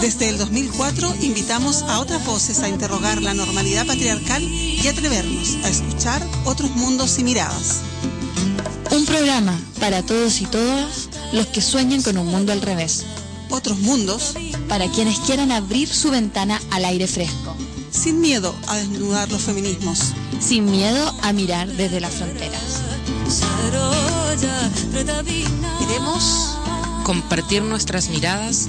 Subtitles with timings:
[0.00, 5.68] Desde el 2004 invitamos a otras voces a interrogar la normalidad patriarcal y atrevernos a
[5.68, 7.82] escuchar otros mundos y miradas.
[8.90, 13.04] Un programa para todos y todas los que sueñan con un mundo al revés.
[13.50, 14.34] Otros mundos
[14.68, 17.54] Para quienes quieran abrir su ventana al aire fresco.
[17.90, 20.12] sin miedo a desnudar los feminismos.
[20.40, 22.80] Sin miedo a mirar desde las fronteras.
[25.78, 26.56] Queremos
[27.04, 28.68] compartir nuestras miradas,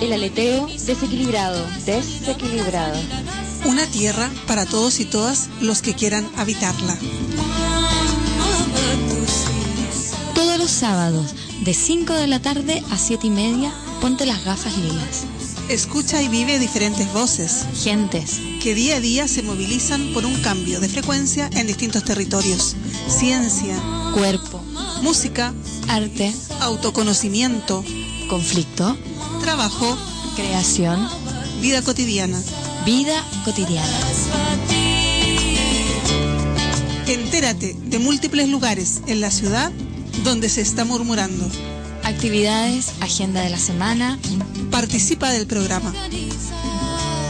[0.00, 2.98] El aleteo desequilibrado, desequilibrado.
[3.66, 6.96] una tierra para todos y todas los que quieran habitarla.
[10.34, 11.34] todos los sábados
[11.64, 15.26] de 5 de la tarde a 7 y media, ponte las gafas lilas.
[15.68, 17.66] Escucha y vive diferentes voces.
[17.84, 22.74] Gentes, que día a día se movilizan por un cambio de frecuencia en distintos territorios.
[23.06, 23.76] Ciencia,
[24.14, 24.60] cuerpo,
[25.02, 25.52] música,
[25.88, 27.84] arte, autoconocimiento,
[28.28, 28.96] conflicto,
[29.40, 29.96] trabajo,
[30.36, 31.08] creación,
[31.60, 32.40] vida cotidiana.
[32.84, 33.98] vida cotidiana.
[37.06, 39.72] Entérate de múltiples lugares en la ciudad
[40.24, 41.48] donde se está murmurando.
[42.04, 44.18] Actividades, agenda de la semana,
[44.70, 45.92] Participa del programa,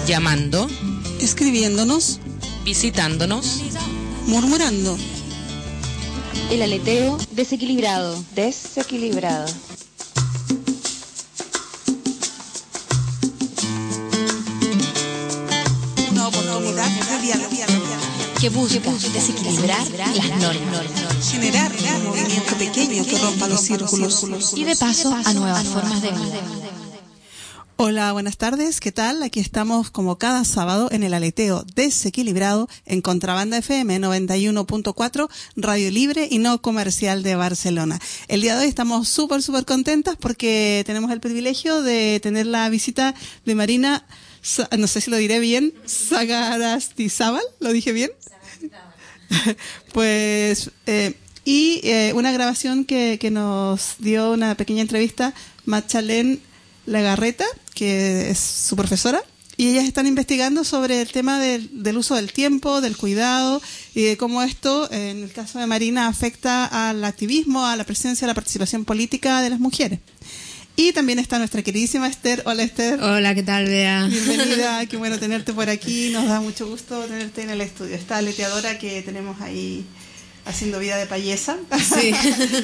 [0.06, 0.68] llamando,
[1.20, 2.20] escribiéndonos,
[2.64, 3.62] visitándonos,
[4.26, 4.98] murmurando.
[6.50, 9.46] El aleteo desequilibrado, desequilibrado.
[18.40, 24.54] Que busca desequilibrar las normas Generar un movimiento pequeño que rompa los círculos.
[24.56, 26.40] y de paso a nuevas formas de vida.
[27.76, 28.80] Hola, buenas tardes.
[28.80, 29.22] ¿Qué tal?
[29.22, 36.26] Aquí estamos como cada sábado en el aleteo desequilibrado en Contrabanda FM 91.4, Radio Libre
[36.30, 37.98] y no comercial de Barcelona.
[38.28, 42.68] El día de hoy estamos súper, súper contentas porque tenemos el privilegio de tener la
[42.70, 43.14] visita
[43.44, 44.06] de Marina,
[44.78, 48.10] No sé si lo diré bien, Sagarastizábal, ¿lo dije bien?
[49.92, 51.14] pues, eh,
[51.44, 55.34] y eh, una grabación que, que nos dio una pequeña entrevista
[55.64, 56.40] Machalén
[56.86, 59.22] Lagarreta, que es su profesora,
[59.56, 63.60] y ellas están investigando sobre el tema del, del uso del tiempo, del cuidado
[63.94, 68.24] y de cómo esto, en el caso de Marina, afecta al activismo, a la presencia,
[68.24, 69.98] a la participación política de las mujeres.
[70.82, 72.42] Y también está nuestra queridísima Esther.
[72.46, 73.02] Hola Esther.
[73.02, 74.06] Hola, ¿qué tal, Bea?
[74.06, 77.94] Bienvenida, qué bueno tenerte por aquí, nos da mucho gusto tenerte en el estudio.
[77.94, 79.84] Esta aleteadora que tenemos ahí
[80.46, 82.12] haciendo vida de payesa, Sí.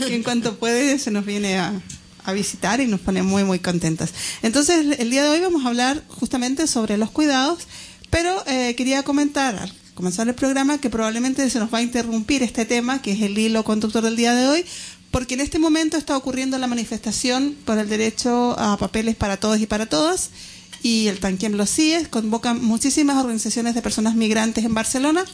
[0.07, 1.79] que en cuanto puede se nos viene a,
[2.25, 4.15] a visitar y nos pone muy, muy contentas.
[4.41, 7.69] Entonces, el día de hoy vamos a hablar justamente sobre los cuidados,
[8.09, 12.43] pero eh, quería comentar al comenzar el programa que probablemente se nos va a interrumpir
[12.43, 14.65] este tema, que es el hilo conductor del día de hoy,
[15.11, 19.61] porque en este momento está ocurriendo la manifestación por el derecho a papeles para todos
[19.61, 20.31] y para todas,
[20.83, 25.25] y el Tanquem los CIES convocan muchísimas organizaciones de personas migrantes en Barcelona.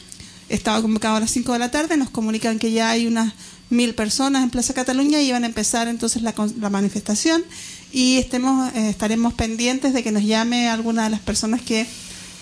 [0.49, 3.33] Estaba convocado a las 5 de la tarde, nos comunican que ya hay unas
[3.69, 7.43] mil personas en Plaza Cataluña y iban a empezar entonces la, la manifestación
[7.91, 11.85] y estemos, eh, estaremos pendientes de que nos llame alguna de las personas que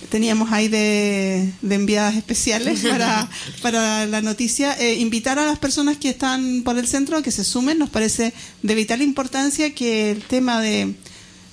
[0.10, 3.30] teníamos ahí de, enviadas especiales para,
[3.62, 4.74] para la noticia.
[4.80, 7.80] Eh, invitar a las personas que están por el centro a que se sumen.
[7.80, 10.96] Nos parece de vital importancia que el tema de,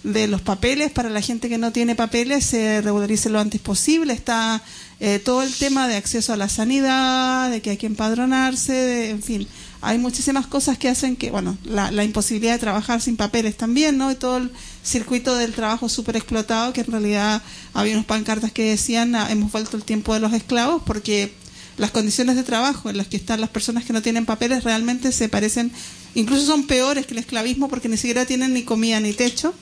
[0.05, 4.13] de los papeles para la gente que no tiene papeles se regularice lo antes posible.
[4.13, 4.63] Está
[5.01, 9.23] eh, todo el tema de acceso a la sanidad, de que hay que empadronarse, en
[9.23, 9.49] fin
[9.81, 13.97] hay muchísimas cosas que hacen que, bueno, la, la, imposibilidad de trabajar sin papeles también,
[13.97, 14.11] ¿no?
[14.11, 14.51] Y todo el
[14.89, 17.43] circuito del trabajo súper explotado, que en realidad
[17.75, 21.33] había unas pancartas que decían, ah, hemos vuelto el tiempo de los esclavos, porque
[21.77, 25.13] las condiciones de trabajo en las que están las personas que no tienen papeles realmente
[25.13, 25.71] se parecen,
[26.15, 29.55] incluso son peores que el esclavismo, porque ni siquiera tienen ni comida ni techo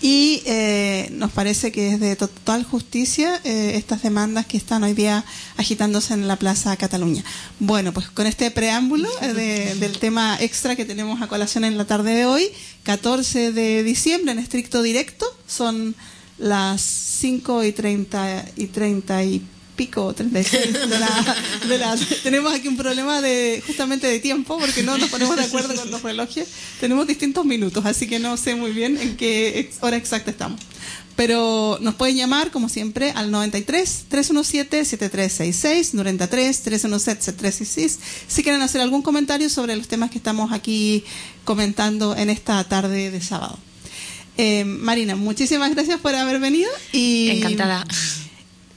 [0.00, 4.94] y eh, nos parece que es de total justicia eh, estas demandas que están hoy
[4.94, 5.24] día
[5.56, 7.24] agitándose en la Plaza Cataluña.
[7.58, 11.84] Bueno, pues con este preámbulo eh, del tema extra que tenemos a colación en la
[11.84, 12.48] tarde de hoy,
[12.84, 15.96] 14 de diciembre en estricto directo, son
[16.38, 19.42] las 5 y 30 y 30 y
[19.78, 21.36] pico 36 de la,
[21.68, 25.44] de la, tenemos aquí un problema de justamente de tiempo porque no nos ponemos de
[25.44, 26.48] acuerdo con los relojes.
[26.80, 30.60] Tenemos distintos minutos así que no sé muy bien en qué hora exacta estamos.
[31.14, 38.62] Pero nos pueden llamar como siempre al 93 317 7366 93 317 7366 si quieren
[38.62, 41.04] hacer algún comentario sobre los temas que estamos aquí
[41.44, 43.58] comentando en esta tarde de sábado.
[44.36, 47.84] Eh, Marina, muchísimas gracias por haber venido y encantada.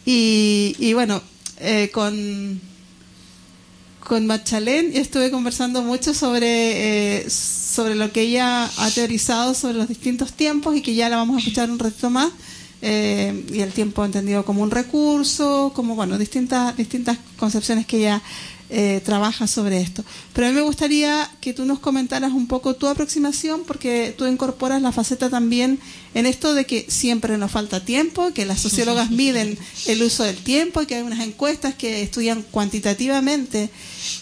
[0.05, 1.21] Y, bueno,
[1.57, 2.59] eh, con,
[3.99, 9.87] con Machalén estuve conversando mucho sobre, eh, sobre lo que ella ha teorizado sobre los
[9.87, 12.31] distintos tiempos y que ya la vamos a escuchar un resto más.
[12.83, 18.23] Eh, y el tiempo entendido como un recurso, como bueno, distintas, distintas concepciones que ella
[18.73, 20.01] eh, trabaja sobre esto.
[20.31, 24.25] Pero a mí me gustaría que tú nos comentaras un poco tu aproximación, porque tú
[24.27, 25.77] incorporas la faceta también
[26.13, 29.57] en esto de que siempre nos falta tiempo, que las sociólogas miden
[29.87, 33.69] el uso del tiempo, que hay unas encuestas que estudian cuantitativamente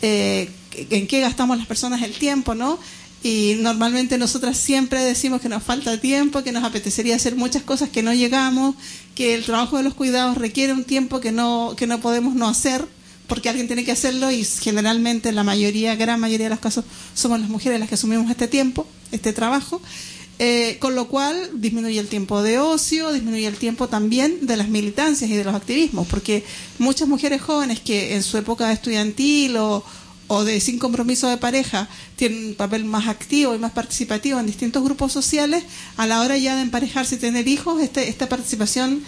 [0.02, 0.50] eh,
[0.90, 2.80] en qué gastamos las personas el tiempo, ¿no?
[3.22, 7.90] Y normalmente nosotras siempre decimos que nos falta tiempo, que nos apetecería hacer muchas cosas
[7.90, 8.74] que no llegamos,
[9.14, 12.48] que el trabajo de los cuidados requiere un tiempo que no, que no podemos no
[12.48, 12.88] hacer
[13.30, 16.84] porque alguien tiene que hacerlo y generalmente la mayoría, gran mayoría de los casos,
[17.14, 19.82] somos las mujeres las que asumimos este tiempo, este trabajo.
[20.42, 24.70] Eh, con lo cual disminuye el tiempo de ocio, disminuye el tiempo también de las
[24.70, 26.46] militancias y de los activismos, porque
[26.78, 29.84] muchas mujeres jóvenes que en su época estudiantil o,
[30.30, 34.46] o de sin compromiso de pareja tienen un papel más activo y más participativo en
[34.46, 35.66] distintos grupos sociales,
[35.98, 39.04] a la hora ya de emparejarse y tener hijos, este, esta participación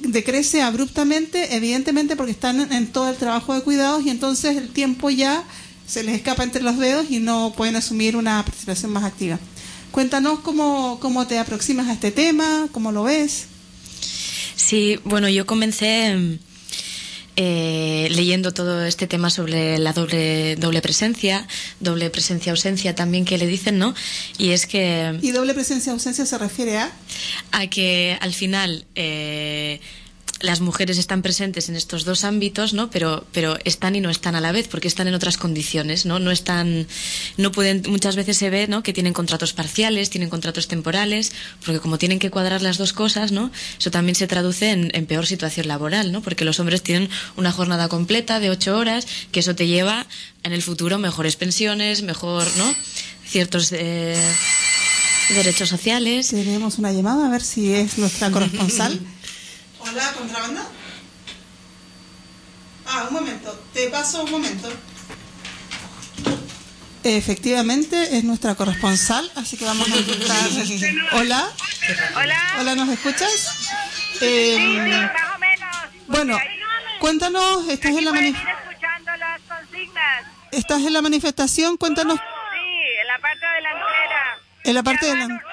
[0.00, 5.10] decrece abruptamente, evidentemente porque están en todo el trabajo de cuidados y entonces el tiempo
[5.10, 5.44] ya
[5.86, 9.38] se les escapa entre los dedos y no pueden asumir una participación más activa.
[9.90, 13.46] Cuéntanos cómo, cómo te aproximas a este tema, cómo lo ves.
[14.56, 16.38] Sí, bueno, yo comencé
[17.36, 21.46] eh, leyendo todo este tema sobre la doble, doble presencia,
[21.80, 23.94] doble presencia-ausencia también que le dicen, ¿no?
[24.38, 25.18] Y es que...
[25.22, 26.92] ¿Y doble presencia-ausencia se refiere a?
[27.52, 28.84] A que al final...
[28.94, 29.80] Eh,
[30.42, 32.90] las mujeres están presentes en estos dos ámbitos, ¿no?
[32.90, 36.18] Pero, pero están y no están a la vez, porque están en otras condiciones, ¿no?
[36.18, 36.86] No están,
[37.36, 38.82] no pueden, muchas veces se ve, ¿no?
[38.82, 41.32] Que tienen contratos parciales, tienen contratos temporales,
[41.64, 43.50] porque como tienen que cuadrar las dos cosas, ¿no?
[43.78, 46.22] Eso también se traduce en, peor situación laboral, ¿no?
[46.22, 50.06] Porque los hombres tienen una jornada completa de ocho horas, que eso te lleva
[50.42, 52.74] en el futuro mejores pensiones, mejor, ¿no?
[53.26, 54.16] Ciertos eh,
[55.34, 56.28] derechos sociales.
[56.28, 58.98] Tenemos una llamada, a ver si es nuestra corresponsal.
[59.84, 60.62] Hola, contrabanda.
[62.86, 63.64] Ah, un momento.
[63.74, 64.72] Te paso un momento.
[67.04, 70.36] Efectivamente, es nuestra corresponsal, así que vamos a intentar.
[71.14, 71.48] Hola.
[72.16, 72.38] Hola.
[72.60, 73.70] Hola, ¿nos escuchas?
[74.20, 75.76] Eh, sí, más o menos.
[76.06, 76.38] Bueno,
[77.00, 78.12] cuéntanos, estás en la
[80.52, 81.76] ¿Estás en la manifestación?
[81.76, 82.18] Cuéntanos.
[82.18, 84.38] Sí, en la parte delantera.
[84.64, 85.51] En la parte delantera.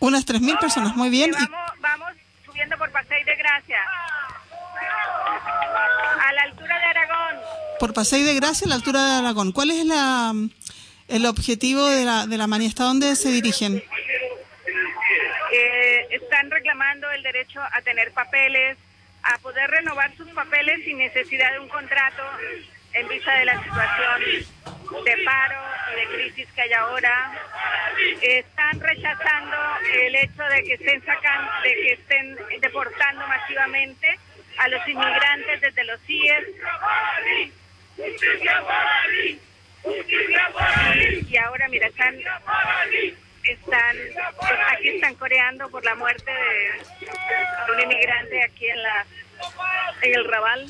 [0.00, 1.32] Unas 3.000 personas, muy bien.
[1.32, 2.12] Vamos, vamos
[2.44, 3.78] subiendo por Paseo de Gracia.
[6.20, 7.36] A la altura de Aragón.
[7.80, 9.52] Por Paseo de Gracia, a la altura de Aragón.
[9.52, 10.32] ¿Cuál es la,
[11.08, 12.44] el objetivo de la, de la?
[12.44, 13.82] ¿Hasta dónde se dirigen?
[15.52, 18.76] Eh, están reclamando el derecho a tener papeles,
[19.22, 22.22] a poder renovar sus papeles sin necesidad de un contrato
[22.92, 24.22] en vista de la situación
[25.04, 25.60] de paro
[25.92, 27.32] y de crisis que hay ahora.
[28.22, 29.56] Están rechazando
[29.92, 34.18] el hecho de que estén sacando, de que estén deportando masivamente
[34.58, 36.44] a los inmigrantes desde los CIES.
[41.28, 42.16] Y ahora, mira, están,
[43.44, 43.96] están,
[44.70, 49.06] aquí están coreando por la muerte de un inmigrante aquí en la
[50.02, 50.66] en el Raval.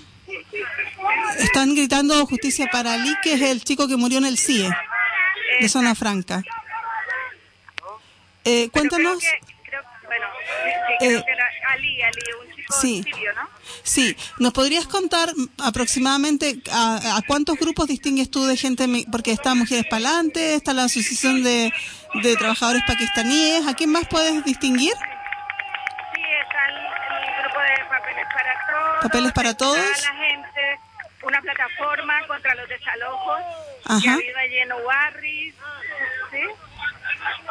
[1.39, 4.71] Están gritando justicia para Ali, que es el chico que murió en el CIE,
[5.61, 6.43] de Zona Franca.
[8.45, 9.23] Eh, cuéntanos.
[12.81, 13.03] Sí,
[13.83, 18.87] sí, Eh, ¿nos podrías contar aproximadamente a, a cuántos grupos distingues tú de gente?
[19.11, 21.73] Porque está Mujeres Palante, está la Asociación de,
[22.23, 24.93] de Trabajadores Pakistaníes, ¿a quién más puedes distinguir?
[24.93, 28.79] Sí, está el, el grupo de Papeles para Todos.
[29.03, 29.79] Papeles para Todos.
[29.79, 30.79] la gente,
[31.23, 33.39] una plataforma contra los desalojos
[33.87, 34.11] que Ajá.
[34.11, 34.73] ha habido allí en
[36.31, 36.43] ¿sí?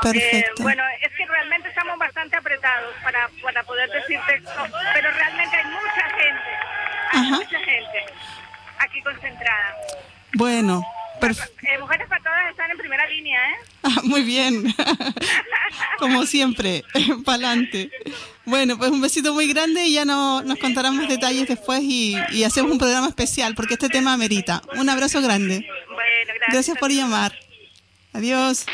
[0.01, 0.61] Perfecto.
[0.61, 4.41] Eh, bueno, es que realmente estamos bastante apretados para, para poder decirte,
[4.93, 6.49] pero realmente hay mucha gente,
[7.11, 7.35] hay Ajá.
[7.37, 8.05] mucha gente
[8.79, 9.75] aquí concentrada.
[10.33, 10.83] Bueno,
[11.21, 13.55] Eh, Mujeres para Todas están en primera línea, ¿eh?
[13.83, 14.73] Ah, muy bien.
[15.99, 16.83] Como siempre,
[17.25, 17.89] pa'lante.
[18.45, 22.15] Bueno, pues un besito muy grande y ya no, nos contarán más detalles después y,
[22.31, 24.61] y hacemos un programa especial porque este tema amerita.
[24.77, 25.67] Un abrazo grande.
[25.87, 26.53] Bueno, gracias.
[26.53, 27.37] Gracias por llamar.
[28.13, 28.65] Adiós.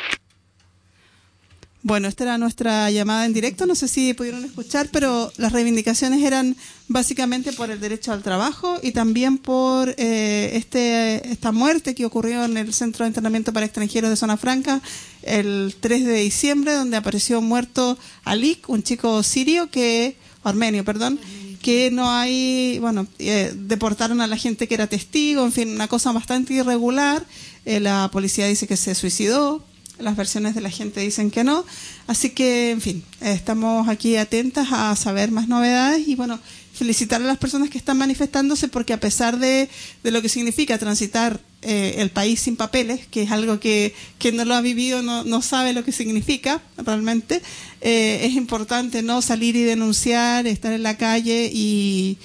[1.85, 3.65] Bueno, esta era nuestra llamada en directo.
[3.65, 6.55] No sé si pudieron escuchar, pero las reivindicaciones eran
[6.87, 12.45] básicamente por el derecho al trabajo y también por eh, este esta muerte que ocurrió
[12.45, 14.81] en el Centro de Internamiento para Extranjeros de Zona Franca
[15.23, 21.19] el 3 de diciembre, donde apareció muerto Alik, un chico sirio que armenio, perdón,
[21.61, 25.89] que no hay, bueno, eh, deportaron a la gente que era testigo, en fin, una
[25.89, 27.25] cosa bastante irregular.
[27.65, 29.63] Eh, la policía dice que se suicidó,
[29.99, 31.65] las versiones de la gente dicen que no.
[32.07, 36.39] Así que, en fin, estamos aquí atentas a saber más novedades y, bueno,
[36.73, 39.69] felicitar a las personas que están manifestándose porque a pesar de,
[40.03, 44.35] de lo que significa transitar eh, el país sin papeles, que es algo que quien
[44.35, 47.41] no lo ha vivido no, no sabe lo que significa realmente,
[47.81, 52.17] eh, es importante no salir y denunciar, estar en la calle y,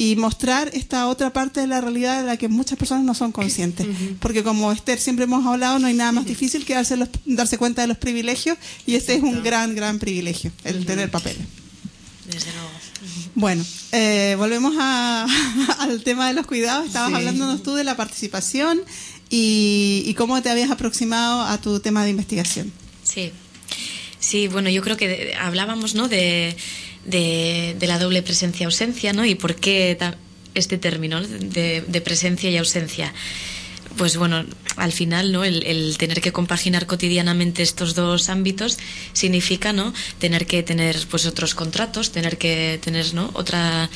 [0.00, 3.32] y mostrar esta otra parte de la realidad de la que muchas personas no son
[3.32, 3.86] conscientes.
[4.18, 7.58] Porque como Esther siempre hemos hablado, no hay nada más difícil que darse, los- darse
[7.58, 11.42] cuenta de los privilegios y este es un gran, gran privilegio, el tener papeles.
[12.24, 12.70] Desde luego.
[13.34, 15.26] Bueno, eh, volvemos a-
[15.80, 16.86] al tema de los cuidados.
[16.86, 17.16] Estabas Sí.
[17.16, 18.80] hablándonos tú de la participación
[19.28, 22.72] y, y cómo te habías aproximado a tu tema de investigación.
[23.04, 23.32] Sí,
[24.18, 26.08] sí, bueno, yo creo que hablábamos, ¿no?
[26.08, 26.56] De,
[27.04, 29.24] de, de la doble presencia-ausencia, ¿no?
[29.24, 29.96] Y por qué
[30.54, 31.28] este término ¿no?
[31.28, 33.12] de, de presencia y ausencia.
[33.96, 34.44] Pues bueno,
[34.76, 35.44] al final, ¿no?
[35.44, 38.78] El, el tener que compaginar cotidianamente estos dos ámbitos
[39.12, 39.92] significa, ¿no?
[40.18, 43.30] Tener que tener, pues, otros contratos, tener que tener, ¿no?
[43.34, 43.90] Otra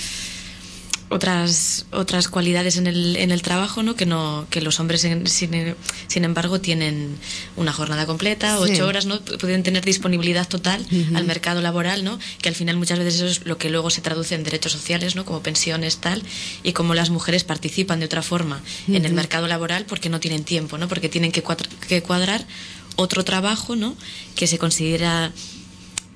[1.14, 5.26] otras otras cualidades en el, en el trabajo no que no que los hombres en-
[5.26, 5.74] sin,
[6.08, 7.16] sin embargo tienen
[7.56, 8.72] una jornada completa Sí.
[8.72, 12.98] ocho horas no pueden tener disponibilidad total al mercado laboral no que al final muchas
[12.98, 16.22] veces eso es lo que luego se traduce en derechos sociales no como pensiones tal
[16.62, 20.42] y como las mujeres participan de otra forma en el mercado laboral porque no tienen
[20.44, 22.44] tiempo no porque tienen que cuadra- que cuadrar
[22.96, 23.96] otro trabajo no
[24.36, 25.32] que se considera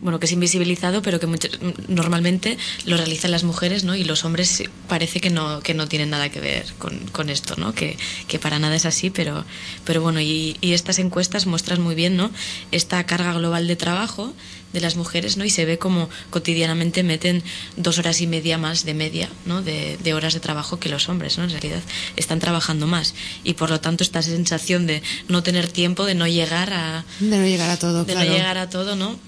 [0.01, 1.49] bueno, que es invisibilizado, pero que mucho-
[1.89, 3.95] normalmente lo realizan las mujeres, ¿no?
[3.97, 7.55] Y los hombres parece que no, que no tienen nada que ver con, con esto,
[7.57, 7.75] ¿no?
[7.75, 7.97] Que,
[8.29, 9.45] que para nada es así, pero,
[9.85, 12.31] pero bueno, y, y estas encuestas muestran muy bien, ¿no?
[12.73, 14.33] Esta carga global de trabajo
[14.73, 15.45] de las mujeres, ¿no?
[15.47, 17.43] Y se ve como cotidianamente meten
[17.77, 19.63] dos horas y media más de media, ¿no?
[19.63, 21.45] De, de horas de trabajo que los hombres, ¿no?
[21.45, 21.81] En realidad
[22.17, 23.15] están trabajando más.
[23.45, 27.39] Y por lo tanto esta sensación de no tener tiempo, de no llegar a, De
[27.39, 28.29] no llegar a todo, de claro.
[28.31, 29.19] no llegar a todo, ¿no?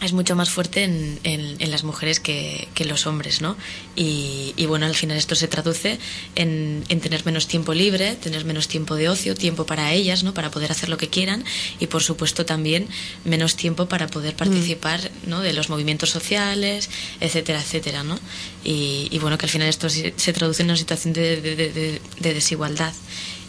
[0.00, 3.56] Es mucho más fuerte en, en- en las mujeres que, que los hombres, ¿no?
[3.96, 5.98] Y, y bueno, al final esto se traduce
[6.36, 10.34] en, en tener menos tiempo libre, tener menos tiempo de ocio, tiempo para ellas, ¿no?
[10.34, 11.44] Para poder hacer lo que quieran
[11.80, 12.86] y, por supuesto, también
[13.24, 15.40] menos tiempo para poder participar, ¿no?
[15.40, 16.88] De los movimientos sociales,
[17.18, 18.20] etcétera, etcétera, ¿no?
[18.62, 22.00] Y, y bueno, que al final esto se, se traduce en una situación de- de-
[22.20, 22.94] de desigualdad.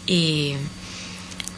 [0.04, 0.54] Y,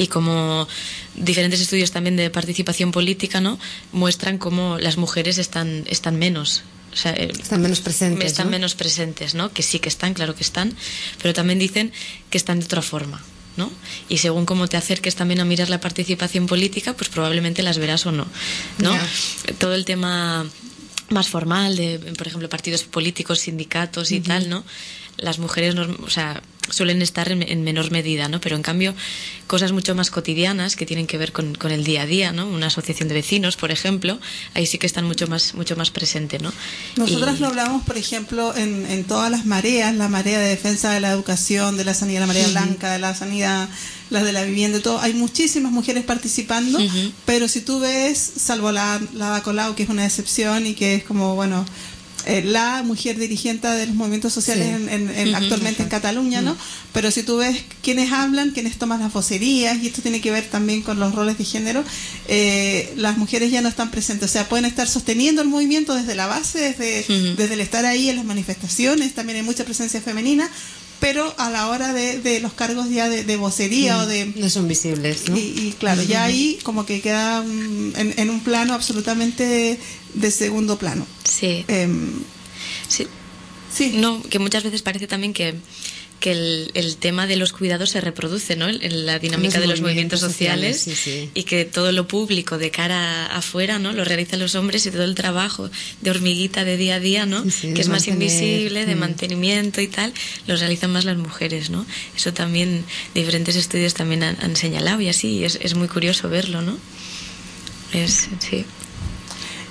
[0.03, 0.69] y como
[1.15, 3.59] diferentes estudios también de participación política no
[3.93, 8.53] muestran cómo las mujeres están están menos o sea, eh, Están menos presentes, están ¿no?
[8.53, 10.75] menos presentes no que sí que están claro que están
[11.23, 11.93] pero también dicen
[12.31, 13.23] que están de otra forma
[13.57, 13.71] ¿no?
[14.09, 18.07] Y según cómo te acerques también a mirar la participación política, pues probablemente las verás
[18.07, 18.27] o no,
[18.79, 18.99] ¿no?
[19.59, 20.47] Todo el tema
[21.11, 24.65] más formal de, por ejemplo, partidos políticos, sindicatos y tal, ¿no?
[25.23, 28.41] Las mujeres, o sea, suelen estar en, menor medida, ¿no?
[28.41, 28.95] Pero en cambio,
[29.47, 32.47] cosas mucho más cotidianas que tienen que ver con, el día a día, ¿no?
[32.47, 34.19] Una asociación de vecinos, por ejemplo,
[34.55, 36.53] ahí sí que están mucho más, mucho más presentes, ¿no?
[36.97, 41.01] Nosotras lo hablamos, por ejemplo, en, en todas las mareas, la marea de defensa de
[41.01, 43.69] la educación, de la sanidad, la marea blanca, de la sanidad,
[44.11, 45.01] la de la vivienda, todo.
[45.01, 46.79] Hay muchísimas mujeres participando,
[47.25, 51.05] pero si tú ves, salvo la, la Bacolao, que es una excepción y que es
[51.05, 51.65] como, bueno,
[52.27, 56.57] eh, la mujer dirigente de los movimientos sociales en, actualmente en Cataluña, ¿no?
[56.93, 60.45] Pero si tú ves quiénes hablan, quiénes toman las vocerías, y esto tiene que ver
[60.45, 61.85] también con los roles de género,
[62.29, 64.31] eh, las mujeres ya no están presentes.
[64.31, 68.09] O sea, pueden estar sosteniendo el movimiento desde la base, desde, desde el estar ahí
[68.09, 70.49] en las manifestaciones, también hay mucha presencia femenina,
[71.03, 74.27] pero a la hora de, los cargos ya de, vocería o de...
[74.37, 75.37] No son visibles, ¿no?
[75.37, 79.81] Y, claro, ya ahí como que queda en, un plano absolutamente
[80.15, 81.05] de, segundo plano.
[81.25, 81.65] Sí.
[81.67, 82.23] Em,
[82.87, 83.09] sí.
[83.75, 83.95] Sí.
[83.97, 85.57] No, que muchas veces parece también que
[86.23, 88.69] que el, el, tema de los cuidados se reproduce ¿no?
[88.69, 90.89] en la dinámica de los movimientos, sociales,
[91.35, 93.93] y que todo lo público de cara afuera ¿no?
[93.93, 95.69] lo realizan los hombres y todo el trabajo
[96.01, 97.43] de hormiguita de día a día, ¿no?
[97.43, 98.99] que es más invisible, de mm.
[99.01, 100.15] mantenimiento y tal,
[100.47, 101.71] lo realizan más las mujeres.
[101.71, 101.85] ¿no?
[102.17, 106.63] Eso también diferentes estudios también han, señalado y así, es, es muy curioso verlo.
[106.63, 106.79] ¿no?
[107.93, 108.65] Es, sí.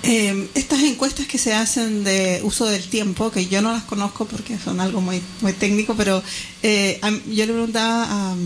[0.04, 4.24] Eh, estas encuestas que se hacen de uso del tiempo, que yo no las conozco
[4.24, 6.22] porque son algo muy, muy técnico, pero
[6.62, 8.36] eh, yo le preguntaba a,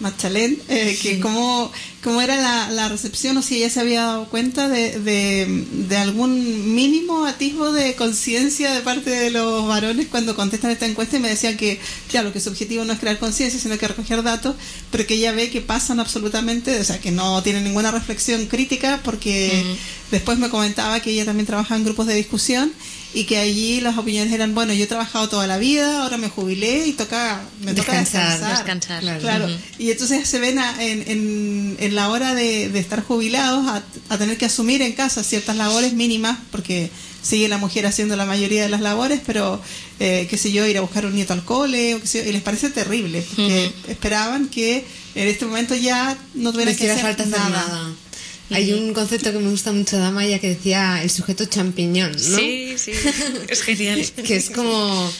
[0.00, 1.70] Machalén, eh, que cómo,
[2.02, 6.74] cómo era la, la, recepción o si ella se había dado cuenta de, de, algún
[6.74, 11.28] mínimo atisbo de conciencia de parte de los varones cuando contestan esta encuesta y me
[11.28, 11.78] decían que,
[12.08, 14.56] claro, que su objetivo no es crear conciencia, sino que recoger datos,
[14.90, 19.00] pero que ella ve que pasan absolutamente, o sea, que no tienen ninguna reflexión crítica
[19.04, 19.76] porque
[20.10, 22.72] después me comentaba que ella también trabaja en grupos de discusión
[23.12, 26.28] y que allí las opiniones eran, bueno, yo he trabajado toda la vida, ahora me
[26.28, 29.18] jubilé y toca, me descansar, toca descansar.
[29.18, 29.48] claro.
[29.78, 33.66] Y entonces se ven en, en, la hora de, estar jubilados
[34.08, 36.90] a, tener que asumir en casa ciertas labores mínimas, porque
[37.20, 39.60] sigue la mujer haciendo la mayoría de las labores, pero,
[39.98, 42.32] eh, qué sé yo, ir a buscar un nieto al cole, o qué sé y
[42.32, 44.84] les parece terrible, porque esperaban que
[45.16, 47.90] en este momento ya no tuvieran que hacer nada.
[48.50, 52.18] Hay un concepto que me gusta mucho de Amaya que decía el sujeto champiñón, ¿no?
[52.18, 52.92] Sí, sí,
[53.48, 54.04] es genial.
[54.26, 55.10] que es como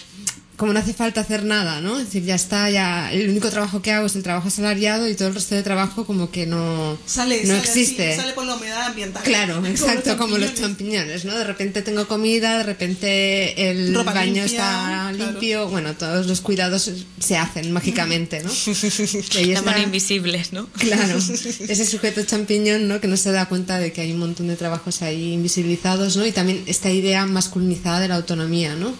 [0.60, 1.98] como no hace falta hacer nada, ¿no?
[1.98, 5.14] Es decir, ya está, ya el único trabajo que hago es el trabajo asalariado y
[5.14, 8.14] todo el resto de trabajo como que no, sale, no sale existe.
[8.14, 9.22] sale por la humedad ambiental.
[9.22, 11.34] Claro, exacto, como los champiñones, ¿no?
[11.34, 17.38] De repente tengo comida, de repente el baño está limpio, bueno, todos los cuidados se
[17.38, 18.50] hacen mágicamente, ¿no?
[19.54, 20.66] la mano invisibles, ¿no?
[20.76, 21.16] Claro,
[21.68, 23.00] ese sujeto champiñón, ¿no?
[23.00, 26.26] Que no se da cuenta de que hay un montón de trabajos ahí invisibilizados, ¿no?
[26.26, 28.92] Y también esta idea masculinizada de la autonomía, ¿no?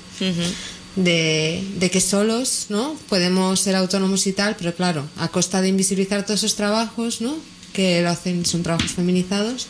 [1.04, 5.68] De, de, que solos no podemos ser autónomos y tal, pero claro, a costa de
[5.68, 7.36] invisibilizar todos esos trabajos, ¿no?
[7.72, 9.66] Que lo hacen, son trabajos feminizados.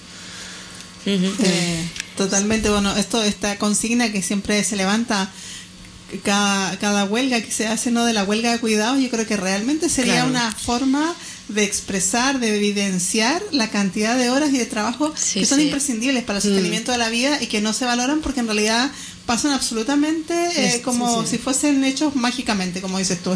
[1.07, 5.31] Eh, totalmente, bueno, esto, esta consigna que siempre se levanta
[6.25, 8.05] cada, cada huelga que se hace, ¿no?
[8.05, 11.15] De la huelga de cuidados, yo creo que realmente sería una forma
[11.55, 16.39] de expresar, de evidenciar la cantidad de horas y de trabajo que son imprescindibles para
[16.39, 16.95] el sostenimiento mm.
[16.95, 18.91] de la vida y que no se valoran porque en realidad
[19.27, 23.33] pasan absolutamente eh, como si fuesen hechos mágicamente, como dices tú.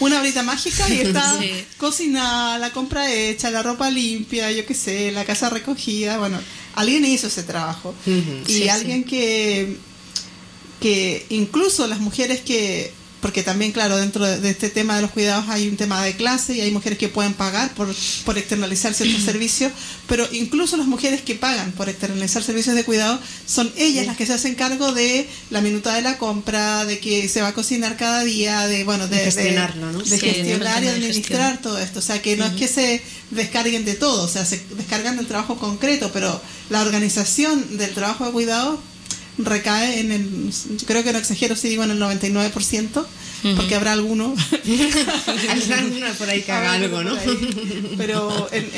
[0.00, 1.38] una horita mágica y está
[1.78, 6.18] cocinada, la compra hecha, la ropa limpia, yo qué sé, la casa recogida.
[6.18, 6.40] Bueno,
[6.74, 7.94] alguien hizo ese trabajo.
[8.48, 9.76] Y alguien que,
[10.80, 15.48] que incluso las mujeres que porque también, claro, dentro de este tema de los cuidados
[15.48, 17.88] hay un tema de clase y hay mujeres que pueden pagar por,
[18.24, 19.72] por externalizar ciertos servicios,
[20.06, 24.26] pero incluso las mujeres que pagan por externalizar servicios de cuidado son ellas las que
[24.26, 27.96] se hacen cargo de la minuta de la compra, de que se va a cocinar
[27.96, 30.00] cada día, de bueno, de, gestionarlo, ¿no?
[30.00, 31.98] de gestionar y administrar todo esto.
[31.98, 35.26] O sea, que no es que se descarguen de todo, o sea, se descargan del
[35.26, 38.80] trabajo concreto, pero la organización del trabajo de cuidado
[39.38, 40.52] recae en el,
[40.86, 43.06] creo que no exagero si digo en el 99%,
[43.56, 44.34] porque habrá alguno.
[45.76, 47.16] alguno por ahí que haga algo, ¿no?
[47.96, 48.68] Pero en,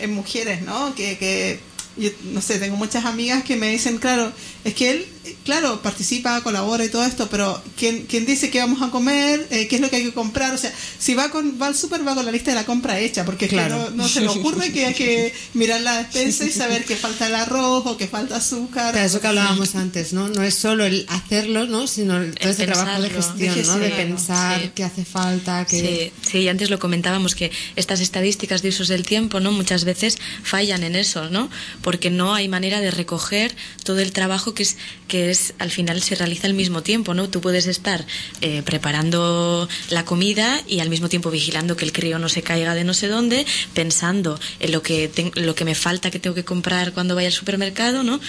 [0.00, 0.94] en, mujeres, ¿no?
[0.94, 1.60] Que, que
[2.00, 4.32] yo, no sé, tengo muchas amigas que me dicen, claro,
[4.64, 5.06] es que él,
[5.44, 9.46] claro, participa, colabora y todo esto, pero ¿quién, quién dice qué vamos a comer?
[9.50, 10.54] Eh, ¿Qué es lo que hay que comprar?
[10.54, 12.98] O sea, si va con va al súper, va con la lista de la compra
[12.98, 13.90] hecha, porque claro.
[13.94, 17.34] no, se le ocurre que hay que mirar la despensa y saber que falta el
[17.34, 18.96] arroz o que falta azúcar.
[18.96, 20.28] Eso que hablábamos antes, ¿no?
[20.28, 21.86] No es solo el hacerlo, ¿no?
[21.86, 23.78] Sino todo ese trabajo de gestión, ¿no?
[23.78, 25.66] De pensar qué hace falta.
[25.68, 29.52] Sí, sí, antes lo comentábamos que estas estadísticas de usos del tiempo, ¿no?
[29.52, 31.50] Muchas veces fallan en eso, ¿no?
[31.90, 34.76] Porque no hay manera de recoger todo el trabajo que es,
[35.08, 37.28] que es al final se realiza al mismo tiempo, ¿no?
[37.28, 38.06] Tú puedes estar
[38.42, 42.76] eh, preparando la comida y al mismo tiempo vigilando que el crío no se caiga
[42.76, 46.44] de no sé dónde, pensando en lo que, lo que me falta que tengo que
[46.44, 48.20] comprar cuando vaya al supermercado, ¿no?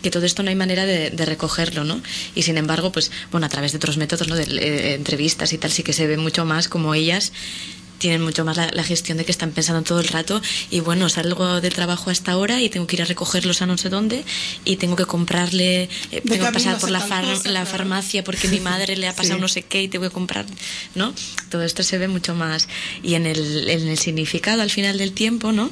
[0.00, 2.00] que todo esto no hay manera de, recogerlo, ¿no?
[2.34, 4.34] Y sin embargo, pues, bueno, a través de otros métodos, ¿no?
[4.34, 7.32] De eh, entrevistas y tal, sí que se ve mucho más como ellas
[8.00, 11.60] tienen mucho más la, gestión de que están pensando todo el rato y bueno, salgo
[11.60, 14.24] del trabajo hasta ahora y tengo que ir a recogerlos a no sé dónde
[14.64, 17.06] y tengo que comprarle, eh, tengo que pasar por la,
[17.44, 20.46] la farmacia porque mi madre le ha pasado no sé qué y tengo que comprar,
[20.94, 21.14] ¿no?
[21.50, 22.68] Todo esto se ve mucho más
[23.02, 25.70] y en el, en el significado al final del tiempo, ¿no?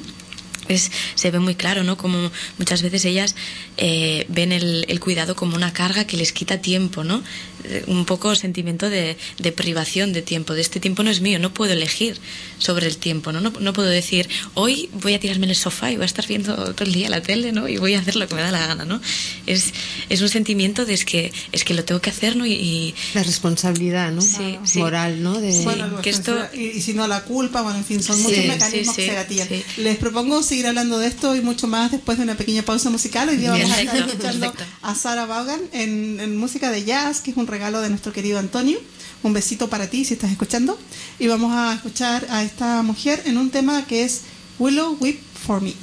[0.67, 1.97] Es, se ve muy claro, ¿no?
[1.97, 3.35] Como muchas veces ellas
[3.77, 7.23] eh, ven el, el, cuidado como una carga que les quita tiempo, ¿no?
[7.65, 11.39] Eh, un poco sentimiento de, de, privación de tiempo, de este tiempo no es mío,
[11.39, 12.17] no puedo elegir
[12.57, 13.41] sobre el tiempo, ¿no?
[13.41, 13.73] ¿no?
[13.73, 16.85] puedo decir, hoy voy a tirarme en el sofá y voy a estar viendo todo
[16.85, 17.67] el día la tele, ¿no?
[17.67, 19.01] Y voy a hacer lo que me da la gana, ¿no?
[19.45, 19.73] Es,
[20.09, 22.45] es un sentimiento de es que, es que lo tengo que hacer, ¿no?
[22.45, 24.21] Y, la responsabilidad, ¿no?
[24.21, 25.39] Sí, Moral, ¿no?
[25.39, 25.63] De...
[25.63, 26.37] Bueno, que esto...
[26.53, 29.47] y, si no la culpa, bueno, en fin, son muchos mecanismos que se gatillan.
[29.77, 33.29] Les propongo seguir hablando de esto y mucho más después de una pequeña pausa musical.
[33.29, 37.31] Hoy día vamos a estar escuchando a Sarah Vaughan en, en música de jazz, que
[37.31, 38.79] es un regalo de nuestro querido Antonio.
[39.23, 40.77] Un besito para ti si estás escuchando.
[41.19, 44.21] Y vamos a escuchar a esta mujer en un tema que es
[44.59, 45.73] Willow Whip for Me.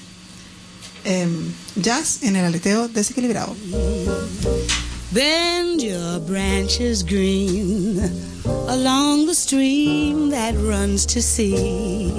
[1.06, 3.54] Um, jazz en el aleteo desequilibrado.
[5.12, 8.00] Bend your branches green
[8.68, 12.12] along the stream that runs to sea.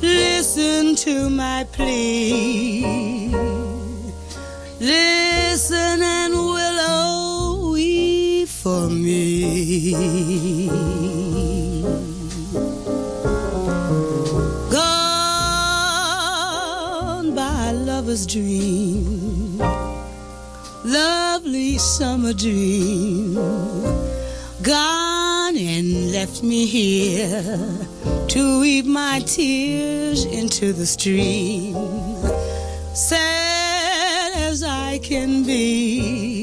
[0.00, 3.34] Listen to my plea.
[4.78, 7.45] Listen and willow
[7.76, 10.66] weep for me.
[14.70, 16.14] Gone
[17.34, 19.58] by lover's dream,
[20.84, 23.34] lovely summer dream.
[24.62, 27.54] Gone and left me here
[28.28, 31.74] to weep my tears into the stream.
[32.94, 36.35] Sad as I can be,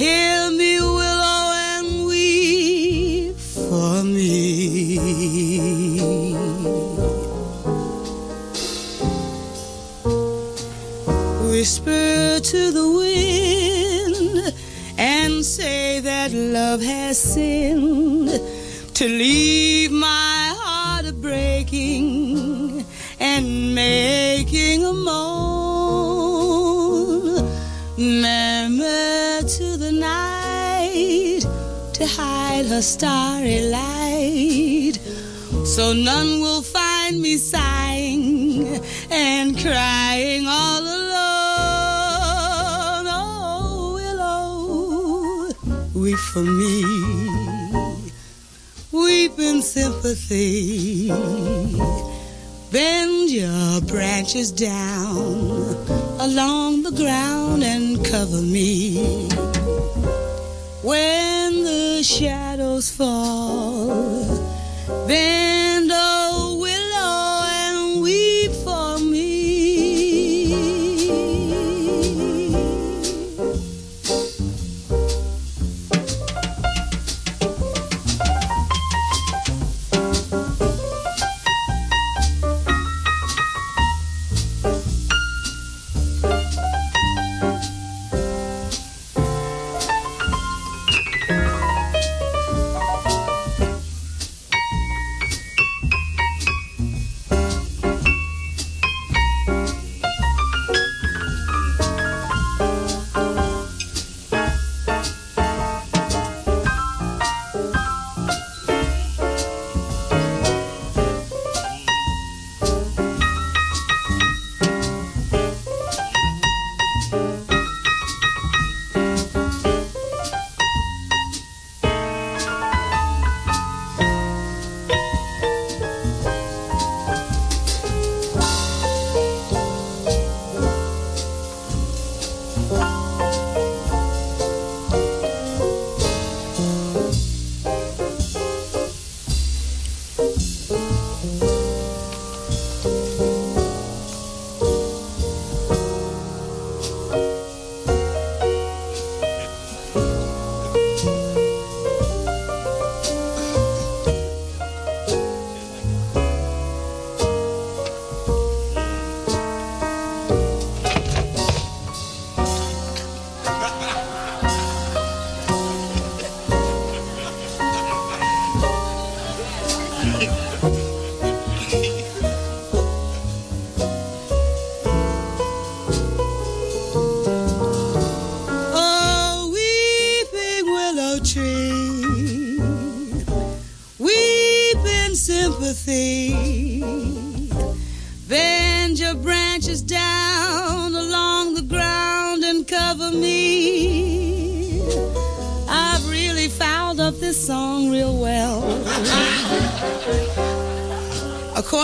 [0.00, 4.96] hear me, willow, and weep for me.
[11.50, 14.54] Whisper to the wind
[14.96, 18.30] and say that love has sinned
[18.94, 22.86] to leave my heart a breaking
[23.18, 25.59] and making a moan.
[28.00, 31.42] Murmur to the night
[31.92, 34.98] to hide her starry light,
[35.66, 41.06] so none will find me sighing and crying all alone.
[43.06, 45.52] Oh, willow,
[45.92, 46.84] weep for me
[48.92, 51.08] weep in sympathy.
[52.72, 59.26] Bend your branches down along the ground and cover me.
[60.82, 63.88] When the shadows fall,
[65.06, 65.59] bend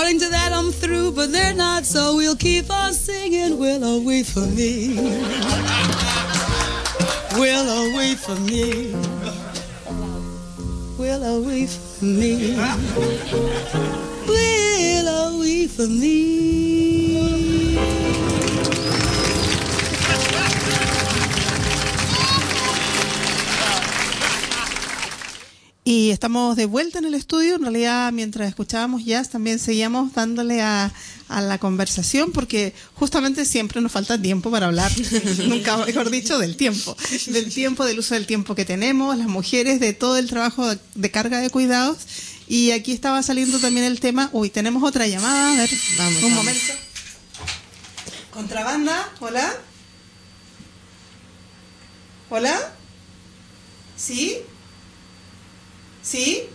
[0.06, 3.58] According to that, I'm through, but they're not, so we'll keep on singing.
[3.58, 4.94] Willow, wait for me.
[7.34, 8.94] Willow, wait for me.
[10.96, 12.54] Willow, wait for me.
[14.28, 17.15] Willow, wait for me.
[25.88, 27.54] Y estamos de vuelta en el estudio.
[27.54, 30.92] En realidad, mientras escuchábamos jazz, también seguíamos dándole a,
[31.28, 34.90] a la conversación, porque justamente siempre nos falta tiempo para hablar,
[35.46, 36.96] nunca mejor dicho, del tiempo.
[37.28, 41.10] Del tiempo, del uso del tiempo que tenemos, las mujeres, de todo el trabajo de,
[41.12, 41.98] carga de cuidados.
[42.48, 44.28] Y aquí estaba saliendo también el tema.
[44.32, 45.52] Uy, tenemos otra llamada.
[45.52, 46.36] A ver, Vamos, un vamos.
[46.36, 46.72] momento.
[48.32, 49.54] Contrabanda, hola.
[52.28, 52.74] ¿Hola?
[53.96, 54.38] ¿Sí?
[56.10, 56.48] ¿Sí?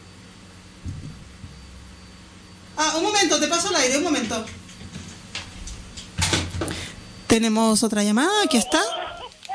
[2.78, 4.46] Ah, un momento, te paso el aire, un momento.
[7.28, 8.80] Tenemos otra llamada, aquí está.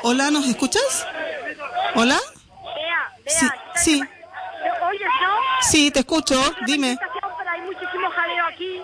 [0.03, 1.07] Hola, ¿nos escuchas?
[1.95, 2.19] ¿Hola?
[2.75, 3.39] Vea, vea.
[3.41, 4.01] Sí, ¿estás- sí.
[4.01, 5.35] ¿Me oyes, no?
[5.63, 6.99] Sí, te escucho, dime.
[7.51, 8.83] hay muchísimo jaleo aquí.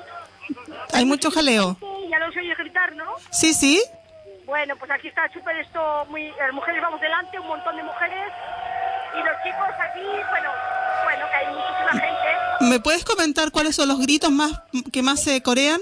[0.95, 1.77] Hay mucho jaleo.
[1.79, 3.05] Sí, ya los oye gritar, ¿no?
[3.31, 3.83] Sí, sí.
[4.47, 8.33] Bueno, pues aquí está súper esto, muy, las mujeres vamos delante, un montón de mujeres.
[9.15, 10.51] Y los chicos aquí, bueno,
[11.05, 12.65] bueno, que hay muchísima gente.
[12.71, 14.53] ¿Me puedes comentar cuáles son los gritos más
[14.93, 15.81] que más se corean?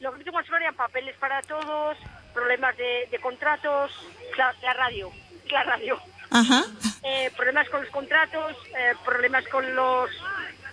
[0.00, 1.96] Los gritos más florean papeles para todos,
[2.34, 3.90] problemas de, de contratos,
[4.36, 5.10] la, la radio,
[5.50, 5.98] la radio.
[6.30, 6.64] Ajá.
[7.04, 10.10] eh, problemas con los contratos, eh, problemas con los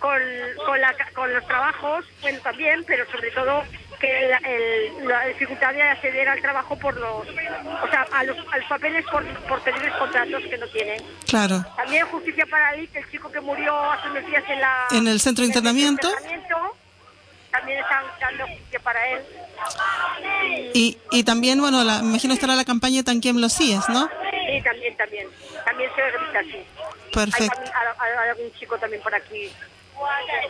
[0.00, 0.20] con,
[0.66, 3.62] con, la- con los trabajos, bueno también, pero sobre todo
[4.06, 8.36] que la, el- la dificultad de acceder al trabajo por los, o sea, a los,
[8.52, 11.02] a los papeles por, por los contratos que no tienen.
[11.26, 11.64] Claro.
[11.76, 15.20] También justicia para Lick, el chico que murió hace unos días en la En el
[15.20, 16.08] centro de el internamiento.
[16.08, 16.76] internamiento,
[17.50, 19.22] también están dando justicia para él.
[20.74, 24.08] Y, y también, bueno, la, me imagino estará la campaña Tanquiem los CIES, ¿no?
[24.08, 25.28] Sí, también, también.
[25.64, 26.66] También se grita así.
[27.12, 27.42] Perfecto.
[27.42, 29.50] Hay, también- hay- hay algún chico también por aquí.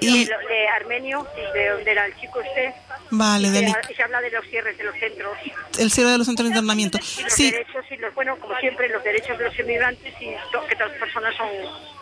[0.01, 2.75] Y- De, de Armenio, de donde era el chico este.
[3.11, 5.37] Vale, y, del- se, habla de los cierres de los centros.
[5.79, 6.99] el cierre de los centros de internamiento.
[7.19, 10.35] Y los Sí, derechos, y los, bueno, como siempre, los derechos de los inmigrantes y
[10.53, 11.49] to- que todas las personas son,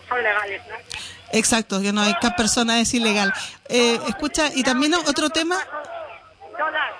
[0.08, 0.74] son legales, ¿no?
[1.34, 3.32] exacto, que no hay cada persona es ilegal.
[3.68, 5.56] Eh, escucha, y también otro tema,
[6.58, 6.92] Todas.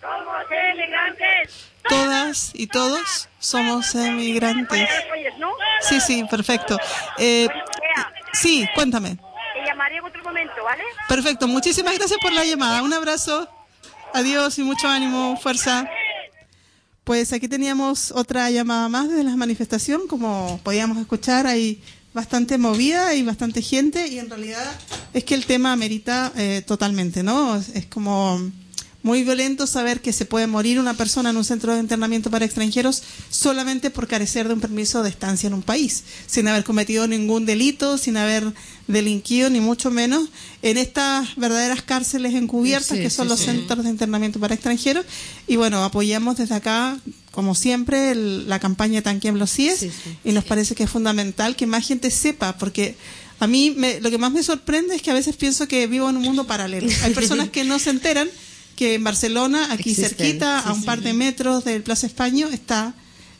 [0.00, 1.70] Somos inmigrantes.
[1.88, 4.88] todas y todos somos emigrantes.
[5.38, 5.50] ¿no?
[5.80, 6.78] Sí, sí, perfecto.
[7.18, 7.48] Eh,
[8.32, 9.16] sí, cuéntame.
[9.80, 10.82] Llamaré en otro momento, ¿vale?
[11.08, 12.82] Perfecto, muchísimas gracias por la llamada.
[12.82, 13.48] Un abrazo.
[14.12, 15.88] Adiós y mucho ánimo, fuerza.
[17.02, 20.06] Pues aquí teníamos otra llamada más de la manifestación.
[20.06, 24.70] Como podíamos escuchar, hay bastante movida y bastante gente y en realidad
[25.14, 27.56] es que el tema amerita eh, totalmente, ¿no?
[27.56, 28.38] Es como
[29.02, 32.44] muy violento saber que se puede morir una persona en un centro de internamiento para
[32.44, 37.06] extranjeros solamente por carecer de un permiso de estancia en un país, sin haber cometido
[37.06, 38.52] ningún delito, sin haber
[38.88, 40.28] delinquido, ni mucho menos,
[40.62, 43.46] en estas verdaderas cárceles encubiertas Sí, que son sí, los sí.
[43.46, 45.06] centros de internamiento para extranjeros.
[45.46, 46.98] Y bueno, apoyamos desde acá,
[47.30, 49.86] como siempre, el- la campaña Tanquiem los CIES
[50.24, 52.96] y nos parece que es fundamental que más gente sepa, porque
[53.38, 56.10] a mí me- lo que más me sorprende es que a veces pienso que vivo
[56.10, 56.88] en un mundo paralelo.
[57.02, 58.28] Hay personas que no se enteran
[58.80, 60.86] que en Barcelona, aquí Existen, cerquita, sí, a un sí.
[60.86, 62.94] par de metros del Plaza España, está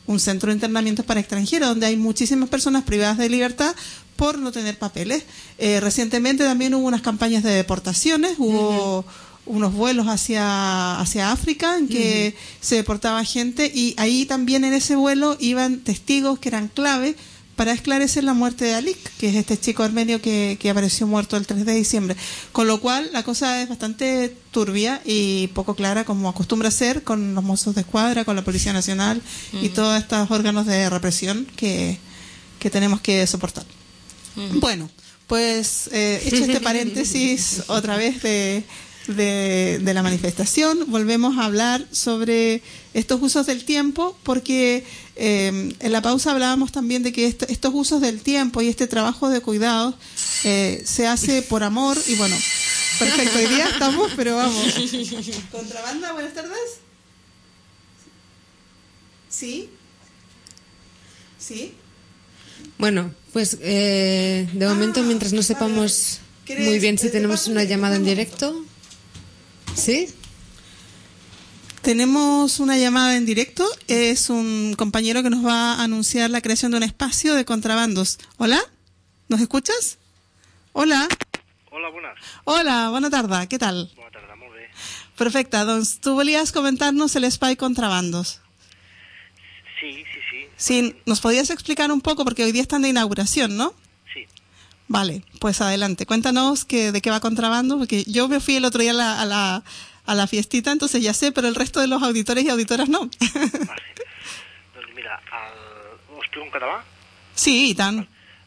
[0.07, 3.74] un centro de internamiento para extranjeros, donde hay muchísimas personas privadas de libertad
[4.16, 5.22] por no tener papeles.
[5.57, 9.07] Eh, recientemente también hubo unas campañas de deportaciones, hubo
[9.46, 14.94] unos vuelos hacia, hacia África en que se deportaba gente y ahí también en ese
[14.94, 17.16] vuelo iban testigos que eran clave
[17.61, 21.37] para esclarecer la muerte de Alik, que es este chico armenio que, que apareció muerto
[21.37, 22.16] el 3 de diciembre.
[22.53, 27.35] Con lo cual la cosa es bastante turbia y poco clara como acostumbra ser con
[27.35, 29.20] los mozos de escuadra, con la Policía Nacional
[29.53, 31.99] y todos estos órganos de represión que,
[32.61, 33.66] que tenemos que soportar.
[34.55, 34.88] Bueno,
[35.27, 38.64] pues eh, hecho este paréntesis otra vez de,
[39.07, 42.63] de, de la manifestación, volvemos a hablar sobre
[42.95, 44.85] estos usos del tiempo, porque
[45.17, 48.87] eh, en la pausa hablábamos también de que esto- estos usos del tiempo y este
[48.87, 49.95] trabajo de cuidados
[50.45, 52.37] eh, se hace por amor y bueno,
[52.99, 54.65] perfecto, hoy día estamos, pero vamos.
[55.51, 56.59] Contrabanda, buenas tardes.
[59.29, 59.69] ¿Sí?
[61.39, 61.75] ¿Sí?
[62.79, 67.97] Bueno, pues eh, de momento, mientras no sepamos ¿Quieres- muy bien si tenemos una llamada
[67.97, 68.65] en directo.
[69.75, 70.09] ¿Sí?
[71.83, 73.67] Tenemos una llamada en directo.
[73.89, 78.19] Es un compañero que nos va a anunciar la creación de un espacio de contrabandos.
[78.37, 78.61] Hola,
[79.29, 79.99] ¿nos escuchas?
[80.73, 81.09] Hola.
[81.71, 82.19] Hola, buenas.
[82.45, 83.47] Hola, bona tarda.
[83.49, 83.89] Què tal?
[83.97, 84.69] Bona tarda, molt bé.
[85.17, 85.65] Perfecte.
[85.65, 88.41] Doncs tu volies comentar-nos l'espai contrabandos.
[89.81, 90.41] Sí, sí, sí.
[90.57, 92.25] Sí, ¿nos podías explicar un poco?
[92.25, 93.73] Porque hoy día están de inauguración, ¿no?
[94.90, 96.05] Vale, pues adelante.
[96.05, 99.20] Cuéntanos que, de qué va contrabando, porque yo me fui el otro día a la,
[99.22, 99.62] a la,
[100.05, 102.98] a la fiestita, entonces ya sé, pero el resto de los auditores y auditoras no.
[102.98, 106.16] Doncs mira, el...
[106.16, 106.83] ho explico en català?
[107.38, 108.00] sí, i tant.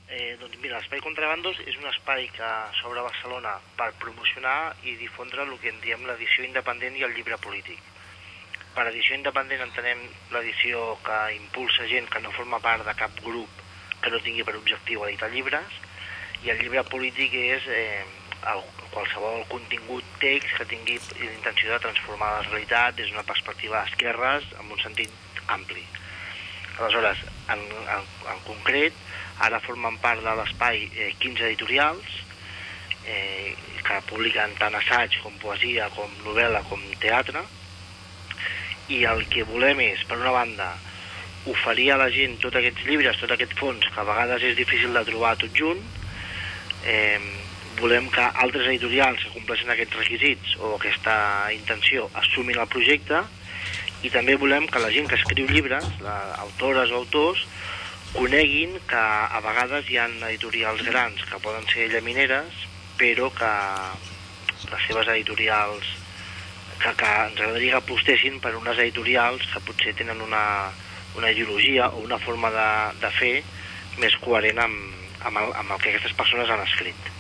[0.09, 2.51] Eh, doncs mira, l'Espai Contrabandos és un espai que
[2.81, 7.15] s'obre a Barcelona per promocionar i difondre el que en diem l'edició independent i el
[7.15, 7.79] llibre polític.
[8.75, 10.03] Per edició independent entenem
[10.35, 13.63] l'edició que impulsa gent que no forma part de cap grup
[14.03, 15.81] que no tingui per objectiu editar llibres
[16.43, 18.03] i el llibre polític és eh,
[18.51, 24.49] el, qualsevol contingut text que tingui l'intenció de transformar la realitat des d'una perspectiva d'esquerres
[24.59, 25.85] amb un sentit ampli.
[26.79, 27.63] Aleshores, en,
[27.95, 28.97] en, en concret,
[29.45, 32.19] ara formen part de l'espai eh, 15 editorials
[33.05, 33.53] eh,
[33.83, 37.43] que publiquen tant assaig com poesia, com novel·la, com teatre,
[38.91, 40.73] i el que volem és, per una banda,
[41.47, 44.95] oferir a la gent tots aquests llibres, tot aquest fons, que a vegades és difícil
[44.95, 45.81] de trobar tot junt,
[46.85, 47.19] eh,
[47.79, 51.15] volem que altres editorials que compleixen aquests requisits o aquesta
[51.55, 53.23] intenció assumin el projecte
[54.03, 57.45] i també volem que la gent que escriu llibres, la, autores o autors,
[58.13, 62.65] coneguin que a vegades hi ha editorials grans que poden ser llamineres,
[62.99, 63.51] però que
[64.69, 65.87] les seves editorials
[66.79, 70.43] que, que ens agradaria que apostessin per unes editorials que potser tenen una,
[71.17, 72.69] una ideologia o una forma de,
[73.01, 73.33] de fer
[74.01, 74.92] més coherent amb,
[75.23, 77.11] amb, el, amb el que aquestes persones han escrit.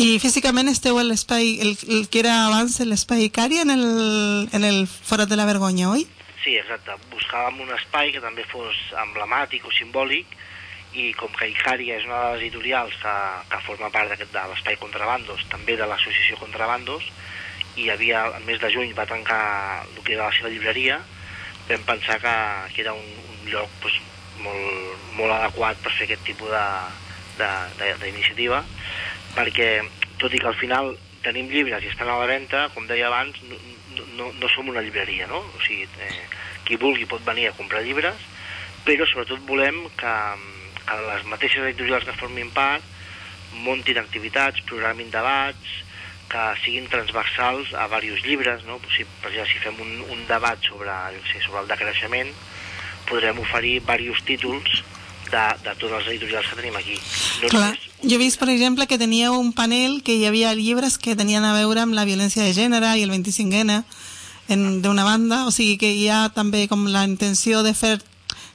[0.00, 3.84] I físicament esteu a l'espai, el, el que era abans l'espai Icari en el,
[4.56, 6.06] en el Forat de la Vergonya, oi?
[6.40, 6.96] Sí, exacte.
[7.12, 10.38] Buscàvem un espai que també fos emblemàtic o simbòlic
[10.96, 13.16] i com que Icària és una de les editorials que,
[13.50, 17.04] que forma part de l'espai Contrabandos, també de l'associació Contrabandos,
[17.76, 20.98] i havia, el mes de juny va tancar el que era la seva llibreria,
[21.68, 22.34] vam pensar que,
[22.74, 24.00] que era un, un lloc pues,
[24.44, 26.50] molt, molt adequat per fer aquest tipus
[28.00, 28.62] d'iniciativa,
[29.36, 29.70] perquè
[30.20, 33.36] tot i que al final tenim llibres i estan a la venda, com deia abans,
[33.48, 35.42] no, no, no som una llibreria, no?
[35.56, 36.24] O sigui, eh,
[36.68, 38.24] qui vulgui pot venir a comprar llibres,
[38.86, 40.14] però sobretot volem que,
[40.86, 42.84] que les mateixes editorials que formin part
[43.64, 45.78] muntin activitats, programin debats,
[46.30, 48.78] que siguin transversals a diversos llibres, no?
[48.94, 50.94] Si, per exemple, si fem un, un debat sobre,
[51.26, 52.30] sé, sobre el decreixement,
[53.10, 54.80] podrem oferir diversos títols
[55.30, 56.96] de, de totes les editorials que tenim aquí.
[57.42, 57.72] No Clar.
[58.02, 61.44] Jo he vist, per exemple, que tenia un panel que hi havia llibres que tenien
[61.44, 63.82] a veure amb la violència de gènere i el 25N
[64.50, 67.98] en, d'una banda, o sigui que hi ha també com la intenció de fer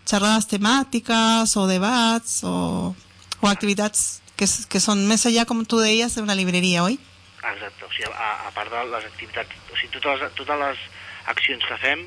[0.05, 2.93] xerrades temàtiques o debats o,
[3.41, 6.99] o activitats que, que són més allà, com tu deies, d'una libreria, oi?
[7.45, 10.83] Exacte, o sigui, a, a part de les activitats, o sigui, totes les, totes les
[11.31, 12.03] accions que fem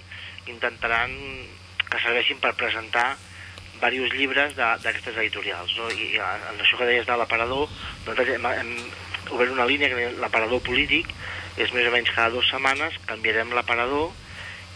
[0.48, 1.14] intentaran
[1.90, 3.16] que serveixin per presentar
[3.80, 5.90] diversos llibres de- d'aquestes editorials, no?
[5.90, 7.68] I, i en això que deies de l'aparador,
[8.06, 8.72] nosaltres hem, hem
[9.30, 11.06] obert una línia que l'aparador polític
[11.56, 14.10] és més o menys cada dues setmanes canviarem l'aparador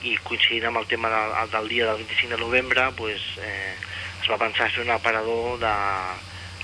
[0.03, 3.75] i coincidint amb el tema del, del dia del 25 de novembre pues, eh,
[4.23, 5.75] es va pensar fer un aparador de,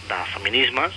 [0.09, 0.93] de feminismes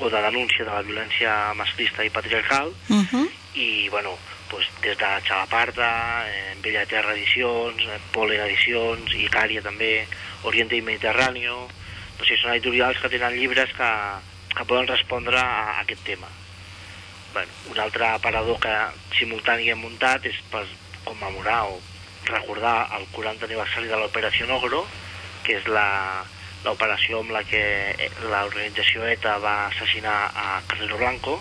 [0.00, 3.28] o de denúncia de la violència masclista i patriarcal Uh -huh.
[3.54, 4.16] i bueno,
[4.52, 5.88] pues, des de Xalaparta,
[6.28, 10.06] eh, Bella Terra Edicions, eh, Polen Edicions, Icària també,
[10.44, 13.90] Oriente i Mediterráneo, o sigui, són editorials que tenen llibres que,
[14.52, 16.28] que poden respondre a, a aquest tema.
[17.32, 18.74] Bueno, un altre aparador que
[19.16, 20.66] simultani hem muntat és per
[21.06, 21.80] commemorar o
[22.28, 24.84] recordar el 40 aniversari de l'Operació Ogro,
[25.42, 25.88] que és la
[26.62, 31.40] l'operació amb la que eh, l'organització ETA va assassinar a Carrero Blanco,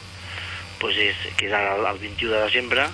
[0.82, 2.88] pues és, que és ara el, el 21 de desembre,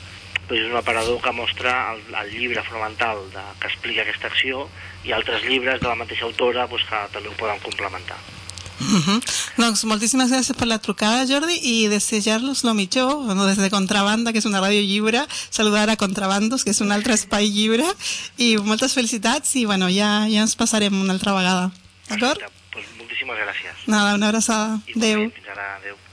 [0.48, 4.68] pues és un aparador que mostra el, el llibre fonamental de, que explica aquesta acció
[5.04, 8.18] i altres llibres de la mateixa autora pues, que també ho poden complementar.
[8.80, 9.20] Uh -huh.
[9.58, 14.32] Doncs moltíssimes gràcies per la trucada, Jordi, i desejar-los lo millor, bueno, des de Contrabanda,
[14.32, 17.88] que és una ràdio lliure, saludar a Contrabandos, que és un altre espai lliure,
[18.38, 21.72] i moltes felicitats, i bueno, ja, ja ens passarem una altra vegada.
[22.10, 22.40] D'acord?
[22.72, 23.76] Pues moltíssimes gràcies.
[23.88, 24.80] Nada, una abraçada.
[24.96, 25.32] Adeu.
[25.32, 26.07] Fins ara, adeu.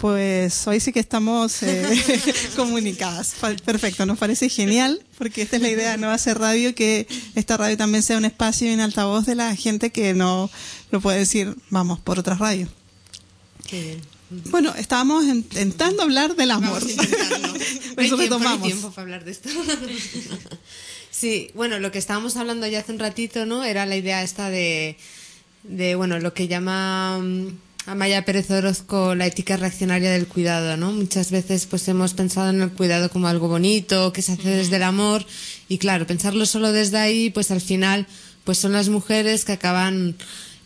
[0.00, 2.22] Pues hoy sí que estamos eh,
[2.56, 3.34] comunicadas.
[3.64, 7.56] Perfecto, nos parece genial, porque esta es la idea de no hacer radio, que esta
[7.56, 10.50] radio también sea un espacio y un altavoz de la gente que no
[10.90, 12.68] lo puede decir, vamos, por otras radios.
[13.66, 14.16] Qué bien.
[14.50, 16.82] Bueno, estábamos intentando hablar del amor.
[17.96, 18.66] Eso retomamos.
[18.66, 19.48] tiempo para hablar de esto.
[21.10, 23.64] sí, bueno, lo que estábamos hablando ya hace un ratito, ¿no?
[23.64, 24.98] Era la idea esta de,
[25.62, 30.90] de bueno, lo que llama mm, Amaya Pérez Orozco la ética reaccionaria del cuidado, ¿no?
[30.90, 34.76] Muchas veces pues hemos pensado en el cuidado como algo bonito, que se hace desde
[34.76, 35.24] el amor,
[35.68, 38.08] y claro, pensarlo solo desde ahí, pues al final,
[38.42, 40.16] pues son las mujeres que acaban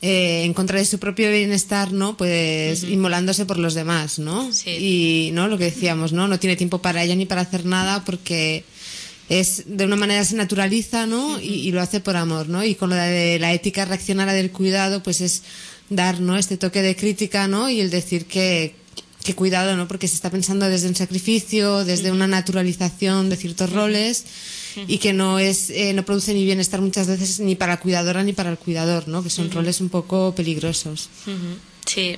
[0.01, 2.17] eh, en contra de su propio bienestar, ¿no?
[2.17, 4.51] Pues inmolándose por los demás, ¿no?
[4.51, 4.71] Sí.
[4.71, 5.47] Y, ¿no?
[5.47, 6.27] Lo que decíamos, ¿no?
[6.27, 8.65] No tiene tiempo para ella ni para hacer nada porque
[9.29, 11.39] es de una manera se naturaliza, ¿no?
[11.39, 12.65] y, y lo hace por amor, ¿no?
[12.65, 15.43] Y con lo de la ética reaccionaria del cuidado, pues es
[15.91, 16.39] dar, ¿no?
[16.39, 17.69] Este toque de crítica, ¿no?
[17.69, 18.81] Y el decir que
[19.23, 19.87] que cuidado, ¿no?
[19.87, 24.25] Porque se está pensando desde un sacrificio, desde una naturalización de ciertos roles
[24.87, 28.23] y que no es eh, no produce ni bienestar muchas veces ni para la cuidadora
[28.23, 29.23] ni para el cuidador, ¿no?
[29.23, 31.11] Que son roles un poco peligrosos.
[31.91, 32.17] Sí,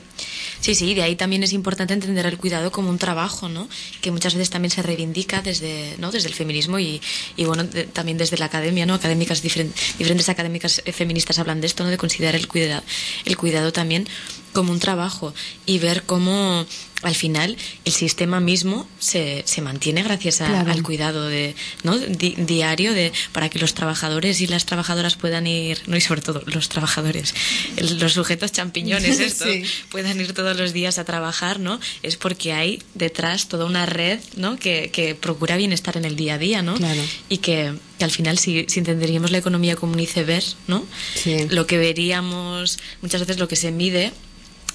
[0.60, 3.68] sí, sí, de ahí también es importante entender el cuidado como un trabajo, ¿no?
[4.02, 6.12] Que muchas veces también se reivindica desde, ¿no?
[6.12, 7.00] desde el feminismo y,
[7.36, 7.64] y bueno,
[7.94, 8.92] también desde la academia, ¿no?
[8.92, 11.90] Académicas diferen- diferentes académicas feministas hablan de esto, ¿no?
[11.90, 12.82] De considerar el cuidado,
[13.24, 14.06] el cuidado también
[14.52, 15.32] como un trabajo
[15.64, 16.66] y ver cómo
[17.02, 20.70] al final el sistema mismo se, se mantiene gracias a- Claro.
[20.72, 21.98] al cuidado de, ¿no?
[21.98, 26.22] Di- diario de, para que los trabajadores y las trabajadoras puedan ir, no y sobre
[26.22, 27.34] todo los trabajadores,
[27.76, 29.64] el- los sujetos champiñones, esto, Sí.
[29.90, 31.80] puedan ir todos los días a trabajar, ¿no?
[32.02, 34.56] Es porque hay detrás toda una red, ¿no?
[34.56, 36.74] Que, que procura bienestar en el día a día, ¿no?
[36.74, 37.02] Claro.
[37.28, 40.84] Y que, que al final si, si entenderíamos la economía como un iceberg, ¿no?
[41.14, 41.48] Sí.
[41.48, 44.12] Lo que veríamos, muchas veces lo que se mide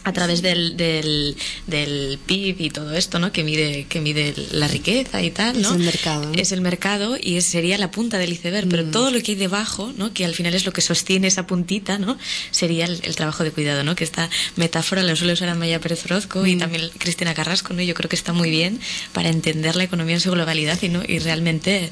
[0.03, 1.35] a través del, del,
[1.67, 3.31] del PIB y todo esto, ¿no?
[3.31, 5.69] Que mide, que mide la riqueza y tal, ¿no?
[5.69, 6.31] Es el mercado.
[6.33, 9.93] Es el mercado y sería la punta del iceberg, pero todo lo que hay debajo,
[9.97, 10.13] ¿no?
[10.13, 12.17] Que al final es lo que sostiene esa puntita, ¿no?
[12.51, 13.95] Sería el, el trabajo de cuidado, ¿no?
[13.95, 17.81] Que esta metáfora la suele usar Amaya Pérez Orozco y también Cristina Carrasco, ¿no?
[17.81, 18.79] Yo creo que está muy bien
[19.13, 21.01] para entender la economía en su globalidad y, ¿no?
[21.05, 21.91] y realmente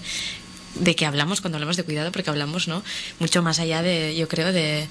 [0.75, 2.83] de qué hablamos cuando hablamos de cuidado, porque hablamos, ¿no?
[3.19, 4.87] Mucho más allá de, yo creo, de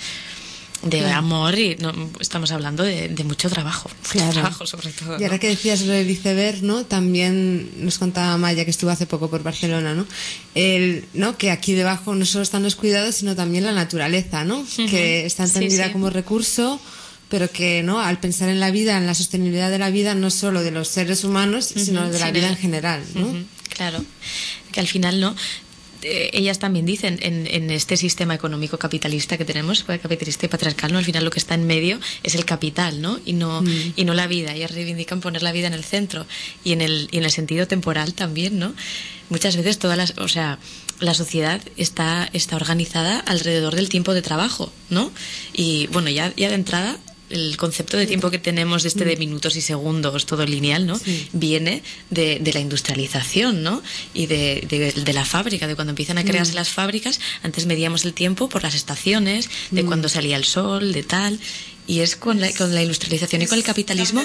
[0.84, 1.16] de Claro.
[1.16, 4.32] amor y no, estamos hablando de, de mucho trabajo, mucho Claro.
[4.32, 5.18] trabajo sobre todo.
[5.18, 6.84] Y ahora que decías lo del iceberg, ¿no?
[6.84, 10.06] También nos contaba Maya que estuvo hace poco por Barcelona, ¿no?
[10.54, 11.36] El, ¿no?
[11.38, 14.64] Que aquí debajo no solo están los cuidados, sino también la naturaleza, ¿no?
[14.76, 15.92] Que está entendida sí.
[15.92, 16.80] como recurso,
[17.30, 18.00] pero que, ¿no?
[18.00, 20.88] Al pensar en la vida, en la sostenibilidad de la vida, no solo de los
[20.88, 23.34] seres humanos, sino de la sí, vida en general, ¿no?
[23.70, 24.04] Claro,
[24.70, 25.34] que al final no.
[26.04, 30.48] Eh, ellas también dicen en, en este sistema económico capitalista que tenemos, pues, capitalista y
[30.50, 30.98] patriarcal, ¿no?
[30.98, 33.18] al final lo que está en medio es el capital, ¿no?
[33.24, 33.92] Y no, Mm.
[33.96, 34.52] y no la vida.
[34.54, 36.26] Ellas reivindican poner la vida en el centro
[36.62, 38.74] y en el, y en el sentido temporal también, ¿no?
[39.30, 40.58] Muchas veces todas las, o sea,
[41.00, 45.10] la sociedad está, está organizada alrededor del tiempo de trabajo, ¿no?
[45.54, 46.98] Y bueno, ya, ya de entrada
[47.34, 50.96] el concepto de tiempo que tenemos de este de minutos y segundos, todo lineal, ¿no?
[50.98, 51.28] Sí.
[51.32, 53.82] Viene de, de la industrialización, ¿no?
[54.14, 56.56] Y de, de- de la fábrica, de cuando empiezan a crearse Mm.
[56.56, 57.20] las fábricas.
[57.42, 59.86] Antes medíamos el tiempo por las estaciones, de Mm.
[59.86, 61.38] cuando salía el sol, de tal.
[61.86, 64.22] Y es con la, con la industrialización y con el capitalismo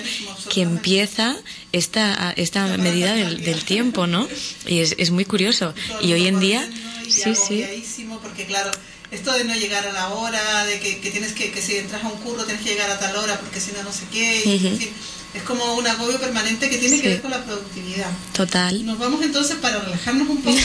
[0.54, 1.36] que empieza
[1.74, 4.28] esta, esta medida del, del tiempo, ¿no?
[4.66, 5.74] Y es, es muy curioso.
[6.02, 6.62] Y hoy en día,
[7.10, 7.64] sí, sí.
[7.64, 8.72] agobiadísimo, porque claro,
[9.12, 12.04] esto de no llegar a la hora, de que, que tienes que, que si entras
[12.04, 14.44] a un curro tienes que llegar a tal hora porque si no, no sé qué,
[14.46, 14.94] y,
[15.32, 17.04] es como un agobio permanente que tiene Sí.
[17.04, 18.10] que ver con la productividad.
[18.34, 18.84] Total.
[18.84, 20.58] Nos vamos entonces para relajarnos un poco,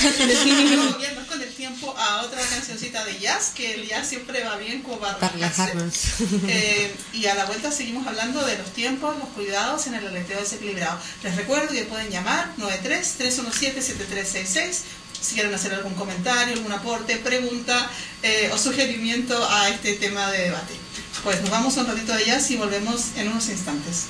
[0.89, 4.81] agobiarnos con el tiempo a otra cancioncita de jazz, que el jazz siempre va bien
[4.83, 5.93] como para, Para relajarnos.
[6.49, 10.41] Eh, y a la vuelta seguimos hablando de los tiempos, los cuidados en el aleteo
[10.41, 10.99] desequilibrado.
[11.23, 14.79] Les recuerdo que pueden llamar 93-317-7366
[15.25, 17.91] si quieren hacer algún comentario, algún aporte, pregunta
[18.23, 20.75] eh, o sugerimiento a este tema de debate.
[21.23, 24.07] Pues nos vamos un ratito de jazz y volvemos en unos instantes.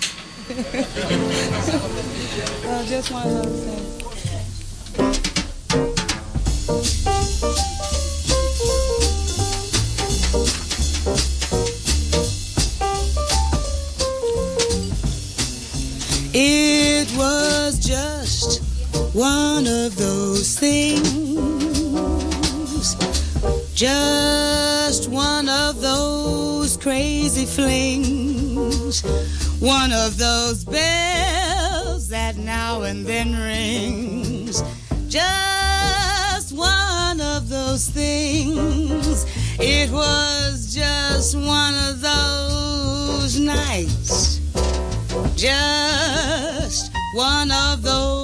[16.37, 18.74] It was just
[19.15, 21.07] one of those things,
[23.75, 29.03] just one of those crazy flings,
[29.61, 34.65] one of those bells that now and then rings,
[35.09, 39.25] just one of those things.
[39.61, 44.41] It was just one of those nights.
[45.37, 48.24] Just one of those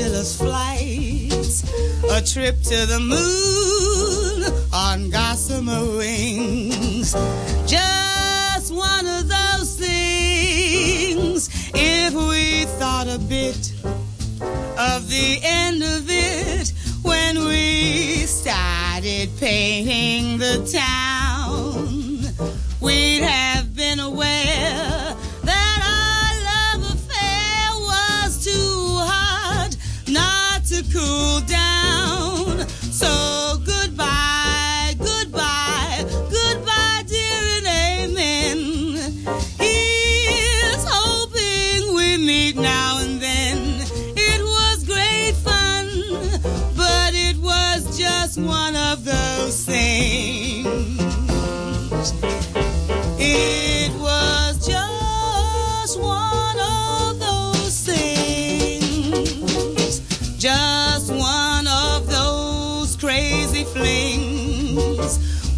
[0.00, 1.62] fabulous flights,
[2.10, 7.12] a trip to the moon on gossamer wings.
[7.66, 9.90] Just one of those things
[11.40, 13.72] things if we thought a bit
[14.78, 16.72] of the end of it
[17.02, 22.20] when we started painting the town.
[22.80, 24.89] We'd have been aware
[30.92, 32.66] cool down.
[32.68, 34.29] So goodbye,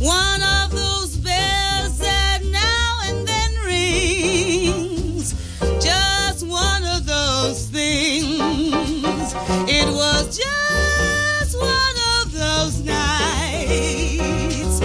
[0.02, 5.32] One of those bells that now and then rings.
[5.80, 9.32] Just one of those things.
[9.70, 14.80] It was just one of those nights.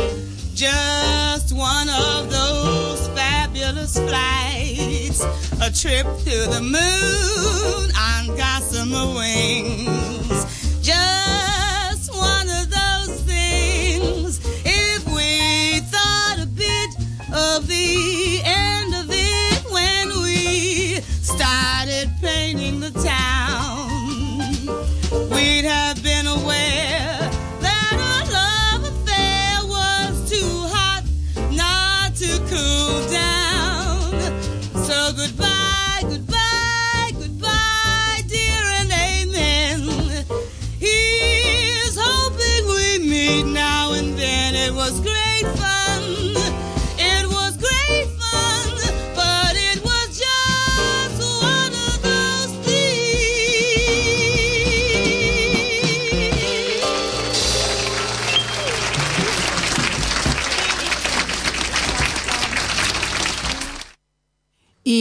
[0.54, 5.24] Just one of those fabulous flights.
[5.64, 10.46] A trip to the moon on gossamer wings.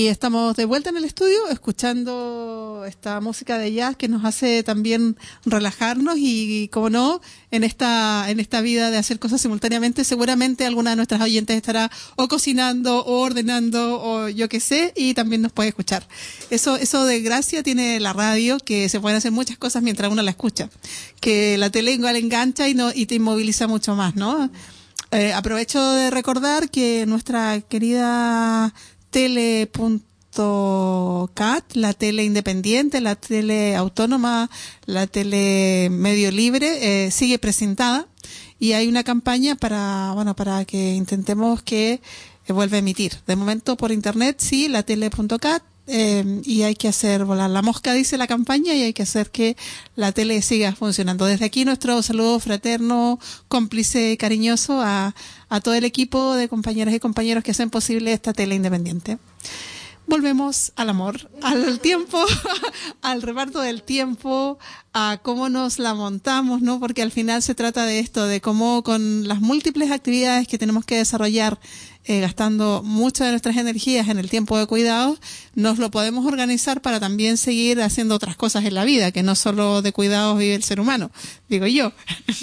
[0.06, 4.62] Y estamos de vuelta en el estudio escuchando esta música de jazz que nos hace
[4.62, 10.64] también relajarnos y, como no, en esta, en esta vida de hacer cosas simultáneamente, seguramente
[10.64, 15.42] alguna de nuestras oyentes estará o cocinando o ordenando o yo qué sé y también
[15.42, 16.06] nos puede escuchar.
[16.50, 20.22] Eso, eso de gracia tiene la radio, que se pueden hacer muchas cosas mientras uno
[20.22, 20.70] la escucha.
[21.20, 24.52] Que la tele igual engancha y, no, y te inmoviliza mucho más, ¿no?
[25.10, 28.72] Eh, aprovecho de recordar que nuestra querida
[29.16, 29.64] tele.cat,
[31.72, 34.50] la tele independiente, la tele autónoma,
[34.84, 38.08] la tele medio libre, eh, sigue presentada
[38.58, 42.02] y hay una campaña para, bueno, para que intentemos que
[42.46, 43.14] eh, vuelva a emitir.
[43.26, 47.92] De momento por internet sí, la tele.cat, eh, y hay que hacer volar la mosca,
[47.92, 49.56] dice la campaña, y hay que hacer que
[49.94, 51.26] la tele siga funcionando.
[51.26, 53.18] Desde aquí nuestro saludo fraterno,
[53.48, 55.14] cómplice, cariñoso a,
[55.48, 59.18] a todo el equipo de compañeras y compañeros que hacen posible esta tele independiente.
[60.08, 62.24] Volvemos al amor, al tiempo,
[63.02, 64.56] al reparto del tiempo,
[64.98, 66.80] a cómo nos la montamos, ¿no?
[66.80, 70.86] Porque al final se trata de esto, de cómo con las múltiples actividades que tenemos
[70.86, 71.58] que desarrollar
[72.08, 75.18] eh, gastando muchas de nuestras energías en el tiempo de cuidados,
[75.56, 79.34] nos lo podemos organizar para también seguir haciendo otras cosas en la vida, que no
[79.34, 81.10] solo de cuidados vive el ser humano,
[81.48, 81.92] digo yo.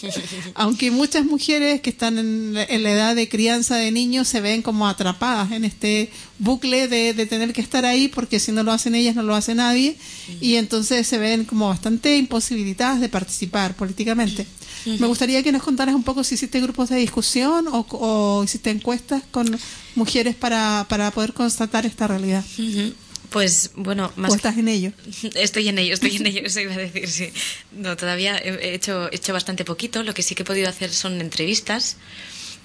[0.56, 4.64] Aunque muchas mujeres que están en, en, la edad de crianza de niños se ven
[4.64, 8.74] como atrapadas en este bucle de, de, tener que estar ahí, porque si no lo
[8.74, 9.96] hacen ellas, no lo hace nadie,
[10.42, 14.46] y entonces se ven como bastante imposibilitadas de participar políticamente.
[14.86, 15.00] Uh -huh.
[15.00, 18.70] Me gustaría que nos contaras un poco si hiciste grupos de discusión o, o hiciste
[18.70, 19.58] encuestas con
[19.96, 22.44] mujeres para, para poder constatar esta realidad.
[22.58, 22.94] Uh -huh.
[23.30, 24.92] Pues bueno, más ¿O estás en ello?
[25.36, 27.30] Estoy en ello, estoy en ello, eso iba a decir, sí.
[27.72, 30.04] No, todavía he hecho, he hecho bastante poquito.
[30.04, 31.98] Lo que sí que he podido hacer son entrevistas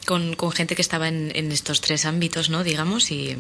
[0.05, 2.65] con, con gente que estaba en, en estos tres ámbitos, ¿no?
[2.65, 3.37] Digamos, y,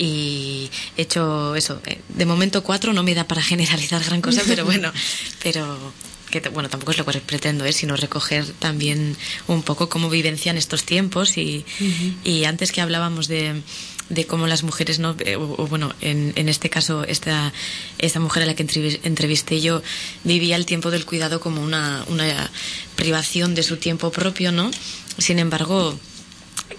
[0.00, 1.80] y he hecho eso.
[2.08, 4.90] De momento cuatro no me da para generalizar gran cosa, pero bueno,
[5.42, 5.92] pero
[6.30, 7.72] que bueno tampoco es lo que pretendo ¿eh?
[7.72, 9.16] sino recoger también
[9.48, 12.14] un poco cómo vivencian estos tiempos y, uh -huh.
[12.22, 13.62] y antes que hablábamos de,
[14.10, 17.52] de cómo las mujeres no o, o bueno en, en, este caso esta
[17.98, 18.62] esta mujer a la que
[19.02, 19.82] entrevisté yo
[20.22, 22.48] vivía el tiempo del cuidado como una, una
[22.94, 24.70] privación de su tiempo propio no
[25.18, 25.98] sin embargo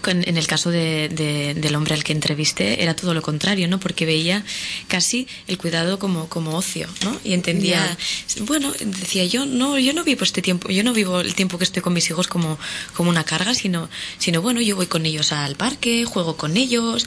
[0.05, 3.79] en el caso de- de- del hombre al que entrevisté era todo lo contrario, ¿no?
[3.79, 4.43] Porque veía
[4.87, 7.19] casi el cuidado como, como ocio, ¿no?
[7.23, 7.97] Y entendía,
[8.41, 11.63] bueno, decía yo, no, yo no vivo este tiempo, yo no vivo el tiempo que
[11.63, 12.57] estoy con mis hijos como,
[12.95, 17.05] como una carga, sino, sino bueno, yo voy con ellos al parque, juego con ellos,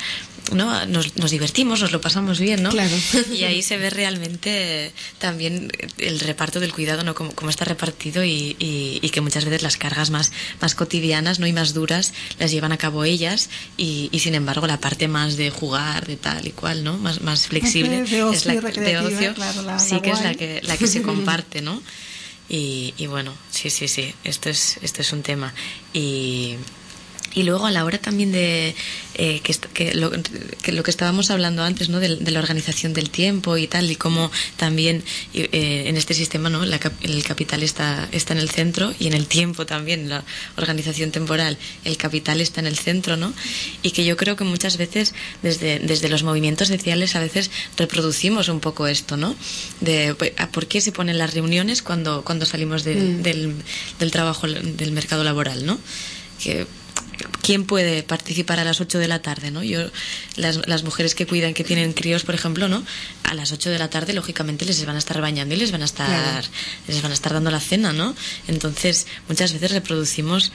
[0.53, 0.85] ¿no?
[0.87, 2.71] Nos, nos divertimos, nos lo pasamos bien, ¿no?
[2.71, 2.95] Claro.
[3.33, 7.15] Y ahí se ve realmente también el reparto del cuidado, ¿no?
[7.15, 11.39] Cómo, cómo está repartido y, y- y que muchas veces las cargas más, más cotidianas
[11.39, 11.47] ¿no?
[11.47, 15.37] y más duras las llevan a cabo ellas y, y, sin embargo la parte más
[15.37, 16.99] de jugar, de tal y cual, ¿no?
[16.99, 20.21] Más, más flexible de ocio es la de ocio, claro, la- sí la que es
[20.21, 21.83] la que, la que se comparte, ¿no?
[22.49, 25.55] Y, y bueno, sí, sí, sí, esto es, esto es un tema.
[25.95, 26.57] Y,
[27.35, 28.74] y luego a la hora también de
[29.16, 29.41] eh,
[29.74, 30.11] que, lo,
[30.62, 32.01] que lo que estábamos hablando antes, ¿no?
[32.01, 35.03] De, de la organización del tiempo y tal, y cómo también
[35.35, 36.64] eh, en este sistema, ¿no?
[36.64, 40.24] La el capital está, está en el centro y en el tiempo también, la
[40.57, 43.32] organización temporal, el capital está en el centro, ¿no?
[43.82, 48.49] Y que yo creo que muchas veces desde, desde los movimientos sociales a veces reproducimos
[48.49, 49.35] un poco esto, ¿no?
[49.80, 53.22] De pues, ¿a ¿por qué se ponen las reuniones cuando, cuando salimos de- Mm.
[53.22, 53.55] del,
[53.99, 55.78] del trabajo, del mercado laboral, ¿no?
[56.43, 56.66] Que
[57.43, 59.62] ¿Quién puede participar a las 8 de la tarde, no?
[59.62, 59.81] Yo
[60.37, 62.83] las, las mujeres que cuidan que tienen críos, por ejemplo, ¿no?
[63.25, 65.83] A las 8 de la tarde lógicamente les van a estar bañando y les van
[65.83, 66.47] a estar Claro.
[66.89, 68.15] les van a estar dando la cena, ¿no?
[68.49, 70.53] Entonces, muchas veces reproducimos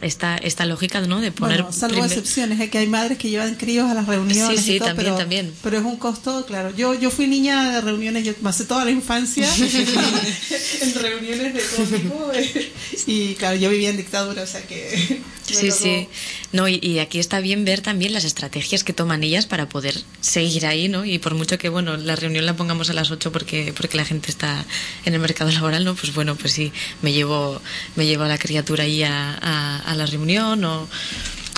[0.00, 1.20] esta esta lógica, ¿no?
[1.20, 4.06] De poner Bueno, salvo primer- excepciones, es que hay madres que llevan críos a las
[4.06, 4.60] reuniones.
[4.60, 5.52] Sí, sí, y todo, también, pero, también.
[5.62, 6.74] Pero es un costo, claro.
[6.76, 9.48] Yo yo fui niña de reuniones, yo pasé toda la infancia
[10.80, 12.30] en reuniones de todo tipo.
[12.34, 12.72] eh,
[13.06, 15.20] Y claro, yo vivía en dictadura, o sea que.
[15.48, 16.08] Sí, tocó- sí.
[16.52, 19.98] No, y, y aquí está bien ver también las estrategias que toman ellas para poder
[20.20, 21.06] seguir ahí, ¿no?
[21.06, 24.04] Y por mucho que, bueno, la reunión la pongamos a las 8 porque, porque la
[24.04, 24.66] gente está
[25.06, 25.94] en el mercado laboral, ¿no?
[25.94, 26.70] Pues bueno, pues sí,
[27.00, 27.62] me llevo,
[27.96, 30.88] me llevo a la criatura ahí a, a- a la reunión o,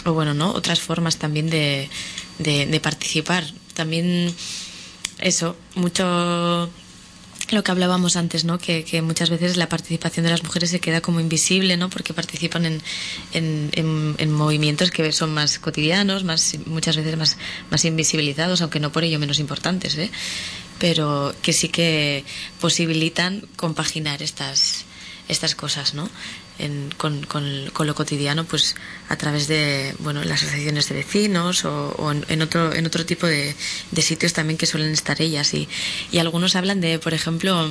[0.06, 0.52] bueno, ¿no?
[0.52, 1.88] Otras formas también de,
[2.38, 3.44] de, participar.
[3.74, 4.34] También
[5.18, 6.70] eso, mucho
[7.50, 8.58] lo que hablábamos antes, ¿no?
[8.58, 11.90] Que, muchas veces la participación de las mujeres se queda como invisible, ¿no?
[11.90, 12.80] Porque participan
[13.32, 17.36] en movimientos que son más cotidianos, más muchas veces más,
[17.70, 20.10] más invisibilizados, aunque no por ello menos importantes, ¿eh?
[20.78, 22.24] Pero que sí que
[22.60, 24.86] posibilitan compaginar estas,
[25.30, 26.08] estas cosas, ¿no?
[26.58, 27.26] En- con,
[27.86, 28.74] lo cotidiano, pues
[29.08, 33.06] a través de bueno las asociaciones de vecinos o, o en, en otro en otro
[33.06, 33.54] tipo de,
[33.90, 35.68] de sitios también que suelen estar ellas y,
[36.12, 37.70] y algunos hablan de, por ejemplo,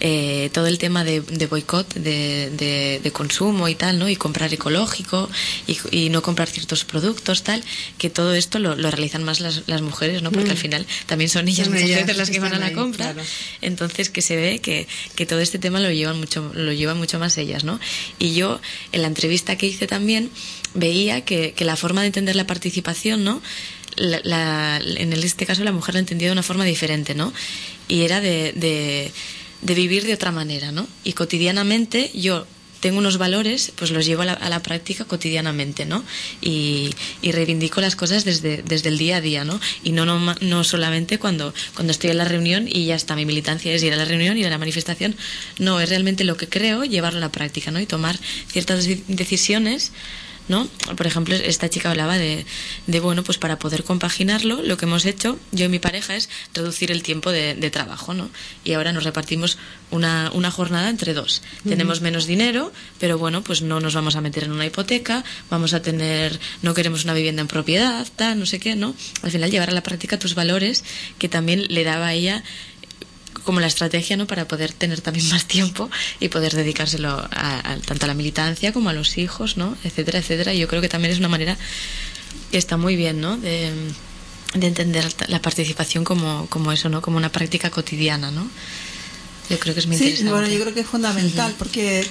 [0.00, 4.08] eh, todo el tema de, de boicot de, de- de consumo y tal, ¿no?
[4.08, 5.28] Y comprar ecológico
[5.66, 7.64] y, y no comprar ciertos productos, tal,
[7.98, 10.30] que todo esto lo, lo realizan más las, las mujeres, ¿no?
[10.30, 10.52] Porque Mm.
[10.52, 13.12] al final también son ellas muchas veces las que van a la ahí, compra.
[13.12, 13.28] claro.
[13.60, 14.86] Entonces que se ve que,
[15.16, 17.80] que todo este tema lo llevan mucho, lo llevan mucho más ellas, ¿no?
[18.18, 18.60] Y yo,
[18.92, 20.30] en la entrevista que hice también,
[20.74, 23.42] veía que, que la forma de entender la participación, ¿no?
[23.96, 27.32] La- la- en este caso la mujer la entendía de una forma diferente, ¿no?
[27.88, 29.10] Y era de, de,
[29.62, 30.86] de vivir de otra manera, ¿no?
[31.04, 32.46] Y cotidianamente yo
[32.80, 36.04] tengo unos valores, pues los llevo a la, a la práctica cotidianamente, ¿no?
[36.40, 39.58] Y, y reivindico las cosas desde, desde el día a día, ¿no?
[39.82, 43.24] Y no, no, no solamente cuando, cuando estoy en la reunión y ya está, mi
[43.26, 45.16] militancia es ir a la reunión, ir a la manifestación.
[45.58, 47.80] No, es realmente lo que creo, llevarlo a la práctica, ¿no?
[47.80, 49.90] Y tomar ciertas de- decisiones
[50.48, 50.66] ¿no?
[50.96, 52.46] Por ejemplo, esta chica hablaba de,
[52.86, 56.28] de, bueno, pues para poder compaginarlo, lo que hemos hecho, yo y mi pareja, es
[56.54, 58.30] reducir el tiempo de, de trabajo, ¿no?
[58.64, 59.58] Y ahora nos repartimos
[59.90, 61.42] una, una jornada entre dos.
[61.66, 65.74] Tenemos menos dinero, pero bueno, pues no nos vamos a meter en una hipoteca, vamos
[65.74, 68.94] a tener, no queremos una vivienda en propiedad, tal, no sé qué, ¿no?
[69.22, 70.84] Al final llevar a la práctica tus valores,
[71.18, 72.42] que también le daba a ella
[73.48, 75.88] como la estrategia no para poder tener también más tiempo
[76.20, 80.18] y poder dedicárselo a, a- tanto a la militancia como a los hijos no etcétera
[80.18, 80.52] etcétera.
[80.52, 81.56] Y yo creo que también es una manera
[82.50, 83.72] que está muy bien no de,
[84.52, 88.46] de entender la participación como, como eso no como una práctica cotidiana no
[89.48, 90.30] yo creo que es muy Sí, interesante.
[90.32, 92.06] bueno, yo creo que es fundamental porque,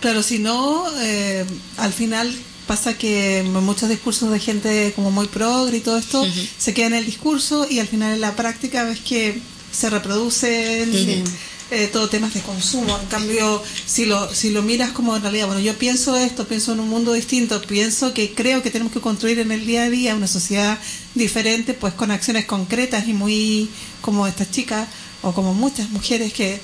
[0.00, 1.44] claro, si no, eh,
[1.78, 2.32] al final
[2.68, 6.40] pasa que muchos discursos de gente como muy progre y todo esto Ujú.
[6.58, 9.40] se queda en el discurso y al final en la práctica ves que
[9.76, 11.30] se reproducen Ujú.
[11.70, 12.98] eh, todo temas de consumo.
[12.98, 16.72] En cambio, si lo, si lo miras como en realidad, bueno, yo pienso esto, pienso
[16.72, 19.90] en un mundo distinto, pienso que creo que tenemos que construir en el día a
[19.90, 20.78] día una sociedad
[21.14, 23.68] diferente, pues con acciones concretas y muy
[24.00, 24.88] como estas chicas
[25.22, 26.60] o como muchas mujeres que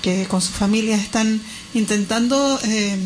[0.00, 1.40] que con sus familias están
[1.74, 2.96] intentando eh,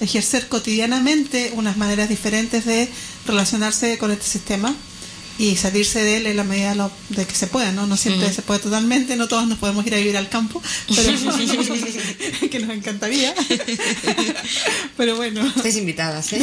[0.00, 2.88] ejercer cotidianamente unas maneras diferentes de
[3.26, 4.74] relacionarse con este sistema.
[5.38, 7.86] Y salirse de él en la medida de, lo- de que se pueda, ¿no?
[7.88, 8.34] No siempre Ujú.
[8.36, 10.62] se puede totalmente, no todos nos podemos ir a vivir al campo,
[10.94, 11.12] pero
[12.50, 13.34] que nos encantaría.
[14.96, 15.44] pero bueno.
[15.56, 16.42] Estáis invitadas, ¿eh?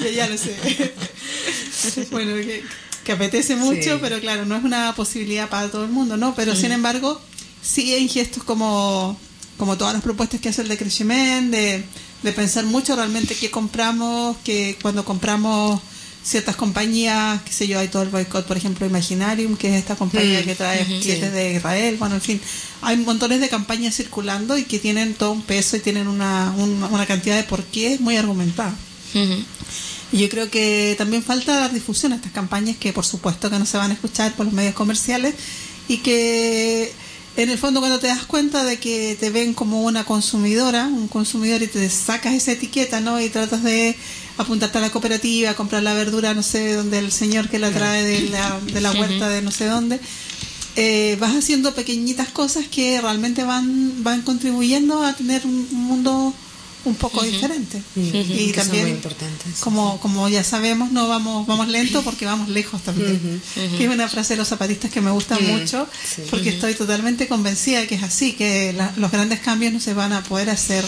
[0.00, 0.54] ya, ya lo sé.
[2.10, 2.62] bueno, que,
[3.04, 3.98] que apetece mucho, Sí.
[4.00, 6.34] pero claro, no es una posibilidad para todo el mundo, ¿no?
[6.34, 7.20] Pero sin embargo,
[7.62, 9.18] sí hay gestos como,
[9.56, 11.84] como todas las propuestas que hace el de Crecimiento, de,
[12.22, 15.80] de pensar mucho realmente qué compramos, que cuando compramos
[16.22, 19.96] ciertas compañías, qué sé yo, hay todo el boicot, por ejemplo, Imaginarium, que es esta
[19.96, 21.10] compañía Mm, que trae sí.
[21.12, 22.40] de Israel, bueno, en fin,
[22.82, 26.86] hay montones de campañas circulando y que tienen todo un peso y tienen una, una,
[26.88, 28.74] una cantidad de porqués muy argumentada.
[30.12, 33.58] Y yo creo que también falta dar difusión a estas campañas que por supuesto que
[33.58, 35.34] no se van a escuchar por los medios comerciales
[35.88, 36.92] y que
[37.36, 41.08] en el fondo cuando te das cuenta de que te ven como una consumidora, un
[41.08, 43.20] consumidor y te sacas esa etiqueta, ¿no?
[43.20, 43.96] Y tratas de
[44.42, 48.04] apuntarte a la cooperativa, comprar la verdura, no sé, donde el señor que la trae
[48.04, 50.00] de la, de la huerta de no sé dónde,
[50.76, 56.32] eh, vas haciendo pequeñitas cosas que realmente van, van contribuyendo a tener un un mundo
[56.82, 57.82] un poco diferente.
[57.94, 58.86] Y que también,
[59.60, 63.20] como, como ya sabemos, no vamos, vamos lento porque vamos lejos también.
[63.76, 65.86] Que es una frase de los zapatistas que me gusta mucho,
[66.16, 66.22] sí.
[66.30, 69.92] porque estoy totalmente convencida de que es así, que la- los grandes cambios no se
[69.92, 70.82] van a poder hacer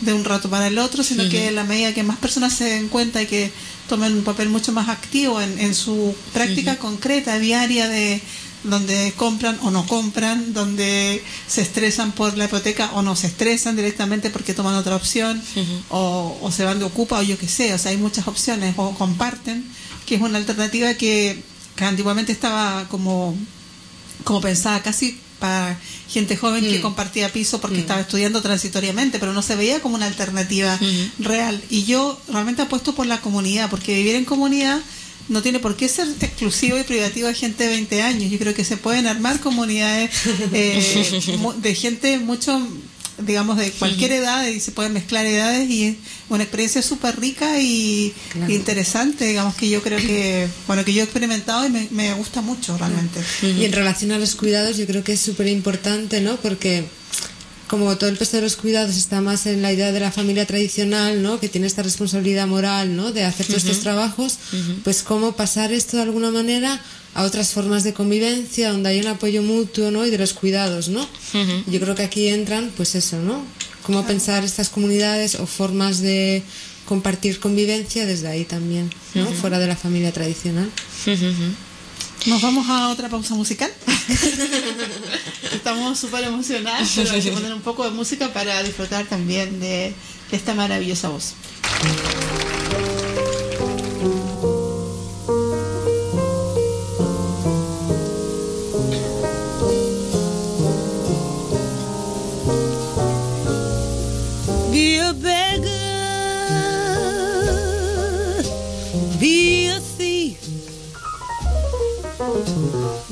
[0.00, 2.64] de un rato para el otro, sino que en la medida que más personas se
[2.64, 3.50] den cuenta y que
[3.88, 8.20] tomen un papel mucho más activo en, en su práctica concreta, diaria de
[8.64, 13.76] donde compran o no compran, donde se estresan por la hipoteca o no se estresan
[13.76, 15.40] directamente porque toman otra opción,
[15.88, 18.74] o, o se van de ocupa o yo qué sé, o sea, hay muchas opciones,
[18.76, 19.64] o comparten,
[20.04, 21.42] que es una alternativa que,
[21.76, 23.36] que antiguamente estaba como,
[24.24, 25.78] como pensada casi para
[26.10, 26.82] gente joven que Mm.
[26.82, 27.80] compartía piso porque Mm.
[27.86, 31.24] estaba estudiando transitoriamente, pero no se veía como una alternativa Ujú.
[31.28, 31.62] real.
[31.70, 34.80] Y yo realmente apuesto por la comunidad, porque vivir en comunidad
[35.28, 38.30] no tiene por qué ser exclusivo y privativo de gente de 20 años.
[38.30, 40.10] Yo creo que se pueden armar comunidades
[40.52, 40.82] eh,
[41.62, 42.50] de gente mucho,
[43.18, 45.96] digamos, de cualquier edad y se pueden mezclar edades y es
[46.28, 48.52] una experiencia súper rica y Claro.
[48.52, 52.42] interesante, digamos, que yo creo que, bueno, que yo he experimentado y me, me gusta
[52.42, 53.20] mucho realmente.
[53.42, 56.36] Y en relación a los cuidados, yo creo que es súper importante, ¿no?
[56.36, 56.84] Porque
[57.68, 60.46] como todo el peso de los cuidados está más en la idea de la familia
[60.46, 61.40] tradicional, ¿no?
[61.40, 63.10] Que tiene esta responsabilidad moral, ¿no?
[63.12, 64.38] De hacer todos estos trabajos,
[64.84, 66.80] pues cómo pasar esto de alguna manera
[67.16, 70.04] a otras formas de convivencia donde hay un apoyo mutuo, ¿no?
[70.04, 71.08] Y de los cuidados, ¿no?
[71.66, 73.42] Yo creo que aquí entran, pues eso, ¿no?
[73.82, 76.42] Cómo pensar estas comunidades o formas de
[76.84, 79.26] compartir convivencia desde ahí también, ¿no?
[79.32, 80.70] Fuera de la familia tradicional.
[82.26, 83.72] Nos vamos a otra pausa musical.
[85.54, 89.94] Estamos súper emocionadas, pero hay que poner un poco de música para disfrutar también de,
[90.30, 91.32] de esta maravillosa voz.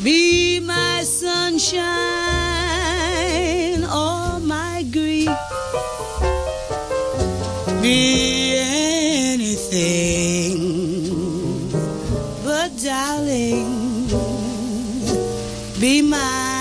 [0.05, 1.73] Be my sunshine
[3.85, 5.31] or my grief,
[7.81, 8.55] be
[9.33, 10.61] anything,
[12.45, 14.09] but darling,
[15.81, 16.54] be mine.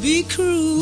[0.00, 0.79] Be cruel.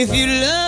[0.00, 0.67] If you love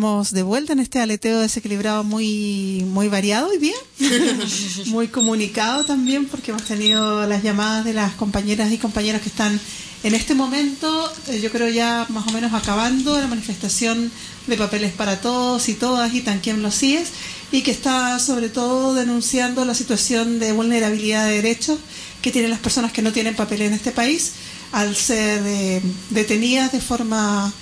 [0.00, 3.76] estamos de vuelta en este aleteo desequilibrado muy, muy variado y bien,
[4.86, 9.60] muy comunicado también, porque hemos tenido las llamadas de las compañeras y compañeros que están
[10.02, 14.10] en este momento, eh, yo creo ya más o menos acabando la manifestación
[14.46, 17.10] de papeles para todos y todas y también los CIES,
[17.52, 21.78] y que está sobre todo denunciando la situación de vulnerabilidad de derechos
[22.22, 24.32] que tienen las personas que no tienen papeles en este país
[24.72, 27.52] al ser eh, detenidas de forma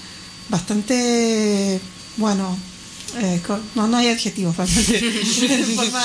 [0.49, 1.81] bastante,
[2.19, 2.57] bueno,
[3.19, 3.41] eh,
[3.75, 6.05] no, no hay adjetivos, realmente, de forma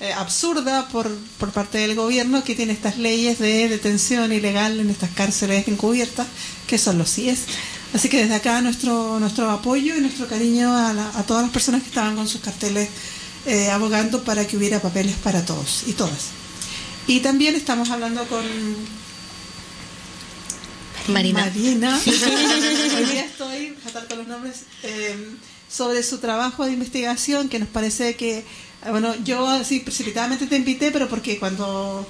[0.00, 4.90] eh, absurda por, por parte del gobierno que tiene estas leyes de detención ilegal en
[4.90, 6.26] estas cárceles encubiertas,
[6.66, 7.40] que son los CIES.
[7.94, 11.52] Así que desde acá nuestro, nuestro apoyo y nuestro cariño a, la- a todas las
[11.52, 12.88] personas que estaban con sus carteles
[13.46, 16.30] eh, abogando para que hubiera papeles para todos y todas.
[17.06, 18.42] Y también estamos hablando con
[21.08, 21.40] Marina.
[21.40, 22.00] Marina.
[22.06, 25.16] Hoy día estoy, fatal con los nombres, eh,
[25.70, 28.44] sobre su trabajo de investigación, que nos parece que,
[28.90, 32.06] bueno, yo así precipitadamente te invité, pero porque cuando,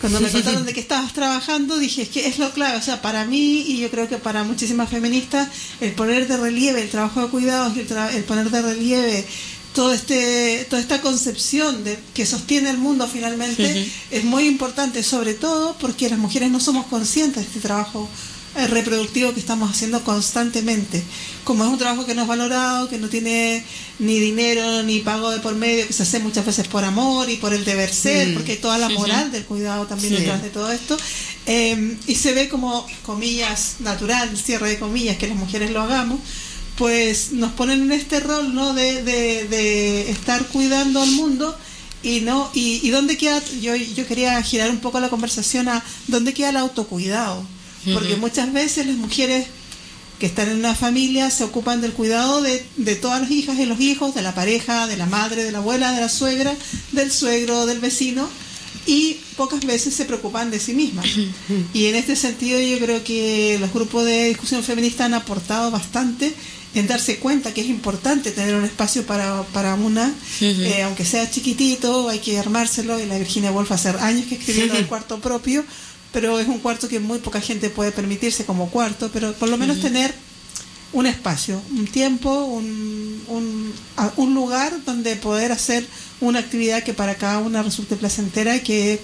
[0.00, 3.00] cuando me contaron de que estabas trabajando, dije, es que es lo clave, o sea,
[3.02, 5.48] para mí y yo creo que para muchísimas feministas,
[5.80, 9.26] el poner de relieve el trabajo de cuidados y el, tra- el poner de relieve
[9.74, 15.34] todo este toda esta concepción de que sostiene el mundo finalmente es muy importante sobre
[15.34, 18.08] todo porque las mujeres no somos conscientes de este trabajo
[18.56, 21.00] eh, reproductivo que estamos haciendo constantemente.
[21.44, 23.64] Como es un trabajo que no es valorado que no tiene
[24.00, 27.36] ni dinero ni pago de por medio que se hace muchas veces por amor y
[27.36, 28.34] por el deber ser Mm.
[28.34, 30.96] porque hay toda la moral del cuidado también detrás de todo esto.
[31.46, 36.18] Eh, y se ve como comillas natural cierre de comillas que las mujeres lo hagamos
[36.80, 41.54] pues nos ponen en este rol no de, de, de estar cuidando al mundo
[42.02, 45.84] y no y, y dónde queda yo yo quería girar un poco la conversación a
[46.06, 47.44] dónde queda el autocuidado.
[47.92, 49.46] Porque muchas veces las mujeres
[50.18, 53.66] que están en una familia se ocupan del cuidado de, de todas las hijas y
[53.66, 56.54] los hijos, de la pareja, de la madre, de la abuela, de la suegra,
[56.92, 58.28] del suegro, del vecino,
[58.86, 61.06] y pocas veces se preocupan de sí mismas.
[61.72, 66.34] Y en este sentido yo creo que los grupos de discusión feminista han aportado bastante
[66.74, 70.12] en darse cuenta que es importante tener un espacio para, para una,
[70.64, 74.66] eh, aunque sea chiquitito, hay que armárselo, y la Virginia Woolf hace años que escribió
[74.66, 75.64] lo del cuarto propio,
[76.12, 79.56] pero es un cuarto que muy poca gente puede permitirse como cuarto, pero por lo
[79.56, 80.14] menos tener
[80.92, 85.86] un espacio, un tiempo, un, un, a- un lugar donde poder hacer
[86.20, 89.00] una actividad que para cada una resulte placentera y que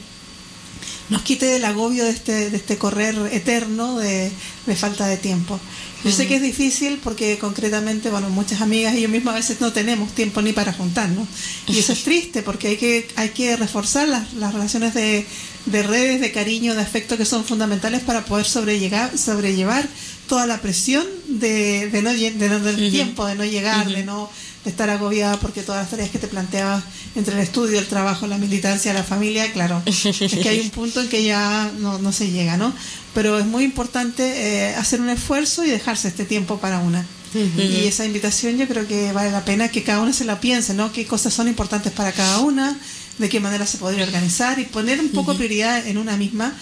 [1.08, 4.30] nos quite del agobio de este, de este correr eterno de,
[4.66, 5.60] de falta de tiempo.
[6.04, 9.60] Yo sé que es difícil porque concretamente, bueno, muchas amigas y yo misma a veces
[9.60, 11.26] no tenemos tiempo ni para juntarnos.
[11.66, 15.26] Y eso es triste porque hay que, hay que reforzar las, las relaciones de,
[15.66, 19.88] de redes, de cariño, de afecto que son fundamentales para poder sobrellegar, sobrellevar
[20.28, 24.30] toda la presión de, de no, de no del tiempo, de no llegar, de no
[24.66, 26.82] de estar agobiada porque todas las tareas que te planteabas
[27.14, 31.00] entre el estudio, el trabajo, la militancia, la familia, claro, es que hay un punto
[31.00, 32.74] en que ya no, no se llega, ¿no?
[33.14, 37.06] Pero es muy importante eh, hacer un esfuerzo y dejarse este tiempo para una.
[37.32, 40.74] Y esa invitación yo creo que vale la pena que cada una se la piense,
[40.74, 40.90] ¿no?
[40.90, 42.76] Qué cosas son importantes para cada una,
[43.18, 46.52] de qué manera se podría organizar y poner un poco prioridad en una misma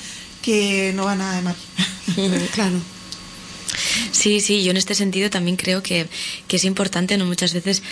[0.42, 1.56] que no va nada de mal.
[2.52, 2.93] claro.
[4.12, 6.06] Sí, sí, yo en este sentido también creo que,
[6.48, 7.26] que es importante, ¿no?
[7.26, 7.82] Muchas veces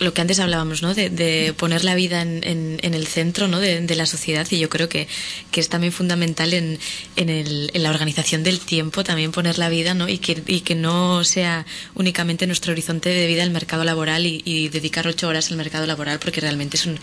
[0.00, 0.94] lo que antes hablábamos, ¿no?
[0.94, 3.60] De, poner la vida en, en, el centro, ¿no?
[3.60, 5.06] De, de la sociedad y yo creo que,
[5.50, 6.78] que es también fundamental en,
[7.16, 10.08] en, el, en la organización del tiempo también poner la vida, ¿no?
[10.08, 14.68] Y que, y que no sea únicamente nuestro horizonte de vida el mercado laboral y
[14.68, 16.98] dedicar ocho horas al mercado laboral porque realmente es un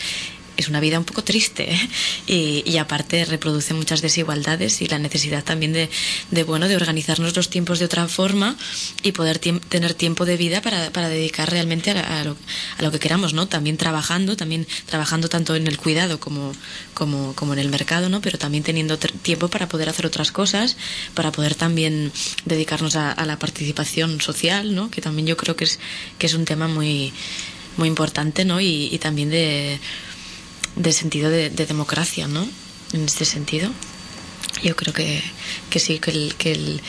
[0.62, 1.90] es una vida un poco triste ¿eh?
[2.28, 5.90] y, y aparte reproduce muchas desigualdades y la necesidad también de,
[6.32, 8.56] de bueno de organizarnos los tiempos de otra forma
[9.04, 12.38] y poder tiem- tener tiempo de vida para, para dedicar realmente a, a lo,
[12.78, 16.54] a lo que queramos no también trabajando también trabajando tanto en el cuidado como
[16.94, 20.78] como, como en el mercado no pero también teniendo tiempo para poder hacer otras cosas
[21.14, 22.12] para poder también
[22.46, 25.80] dedicarnos a, a la participación social no que también yo creo que es
[26.20, 27.12] que es un tema muy
[27.78, 29.80] muy importante no y también de
[30.76, 32.48] de sentido de, de democracia, ¿no?
[32.94, 33.72] En este sentido.
[34.64, 35.22] Yo creo que,
[35.70, 36.82] que sí, que el, que el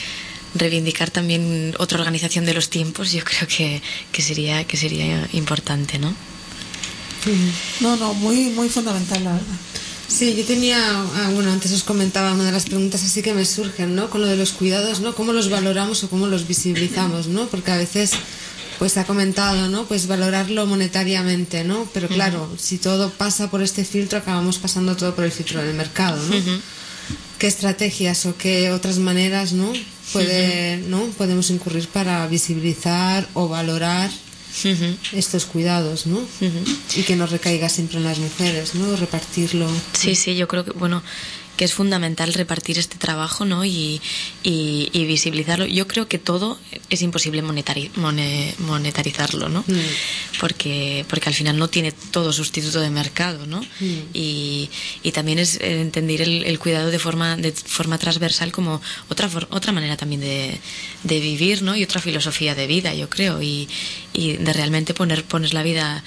[0.55, 5.99] reivindicar también otra organización de los tiempos, yo creo que, que sería, que sería importante,
[5.99, 6.15] ¿no?
[7.81, 9.57] No, no, muy, muy fundamental, la verdad.
[10.09, 13.47] Sí, yo tenía, ah, bueno, antes os comentaba una de las preguntas así que me
[13.47, 14.11] surgen, ¿no?
[14.11, 15.15] Con lo de los cuidados, ¿no?
[15.15, 17.47] ¿Cómo los valoramos o cómo los visibilizamos, ¿no?
[17.47, 18.13] Porque a veces,
[18.83, 19.85] pues ha comentado, ¿no?
[19.85, 21.89] Pues valorarlo monetariamente, ¿no?
[21.95, 25.77] Pero claro, si todo pasa por este filtro, acabamos pasando todo por el filtro del
[25.77, 26.35] mercado, ¿no?
[27.39, 29.73] ¿Qué estrategias o qué otras maneras, ¿no?
[30.13, 31.01] Puede, ¿no?
[31.17, 34.11] Podemos incurrir para visibilizar o valorar
[35.13, 36.21] estos cuidados, ¿no?
[36.97, 38.97] Y que no recaiga siempre en las mujeres, ¿no?
[38.97, 39.69] Repartirlo.
[39.93, 41.05] Sí, sí, yo creo que, bueno,
[41.57, 43.65] que es fundamental repartir este trabajo, ¿no?
[43.65, 44.01] Y,
[44.43, 45.67] y, y visibilizarlo.
[45.67, 49.63] Yo creo que todo es imposible monetari- mone- monetarizarlo, ¿no?
[50.41, 53.65] Porque, porque al final no tiene todo sustituto de mercado, ¿no?
[54.15, 54.71] Y,
[55.03, 59.29] y también es eh, entender el, el cuidado de forma, de forma transversal como otra,
[59.29, 60.59] for- otra manera también de,
[61.05, 61.77] de vivir, ¿no?
[61.77, 63.43] Y otra filosofía de vida, yo creo.
[63.43, 63.69] Y,
[64.15, 66.03] y de realmente poner, poner la vida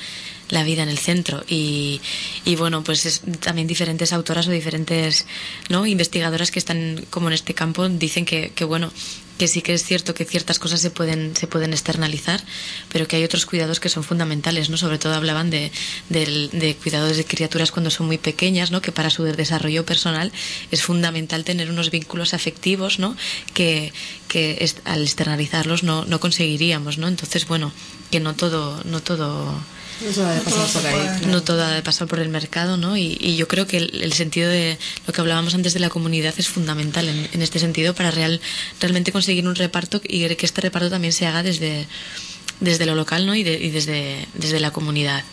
[0.49, 1.43] la vida en el centro.
[1.47, 2.01] Y,
[2.45, 5.25] y bueno pues es, también diferentes autoras o diferentes
[5.69, 8.91] no investigadoras que están como en este campo dicen que, bueno
[9.37, 12.41] que sí que es cierto que ciertas cosas se pueden se pueden externalizar
[12.89, 15.71] pero que hay otros cuidados que son fundamentales no sobre todo hablaban de,
[16.09, 20.31] del- de cuidados de criaturas cuando son muy pequeñas no que para su desarrollo personal
[20.71, 23.17] es fundamental tener unos vínculos afectivos no
[23.53, 23.91] que,
[24.29, 27.73] que al externalizarlos no, no conseguiríamos no entonces bueno
[28.11, 29.53] que no todo no todo
[30.03, 30.93] Eso ha de pasar por ahí.
[31.07, 31.27] claro.
[31.27, 32.97] no todo ha de pasar por el mercado, ¿no?
[32.97, 34.77] Y, y yo creo que el, el sentido de
[35.07, 38.41] lo que hablábamos antes de la comunidad es fundamental en, en este sentido para real,
[38.81, 41.87] realmente conseguir un reparto y que este reparto también se haga desde,
[42.59, 43.35] desde lo local, ¿no?
[43.35, 45.23] Y, de- y desde, desde la comunidad.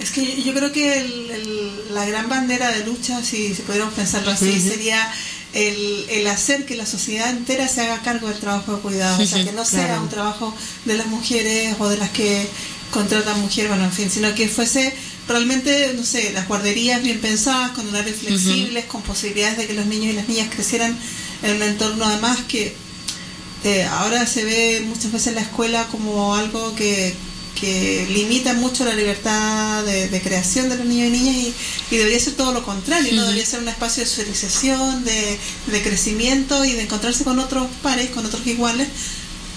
[0.00, 3.94] Es que yo creo que el- el- la gran bandera de lucha, si, si pudiéramos
[3.94, 5.10] pensarlo así, sería
[5.54, 9.22] el, el hacer que la sociedad entera se haga cargo del trabajo de cuidado.
[9.22, 10.02] O sea, que no sea Claro.
[10.02, 12.46] un trabajo de las mujeres o de las que
[12.90, 14.92] contratan mujeres, bueno, en fin, sino que fuese
[15.28, 19.86] realmente, no sé, las guarderías bien pensadas, con horarios flexibles, con posibilidades de que los
[19.86, 20.96] niños y las niñas crecieran
[21.42, 22.74] en un entorno además que
[23.64, 27.14] eh, ahora se ve muchas veces la escuela como algo que,
[27.60, 31.54] que limita mucho la libertad de, de creación de los niños y niñas y,
[31.90, 36.64] y debería ser todo lo contrario, debería ser un espacio de socialización, de, de crecimiento
[36.64, 38.86] y de encontrarse con otros pares, con otros iguales,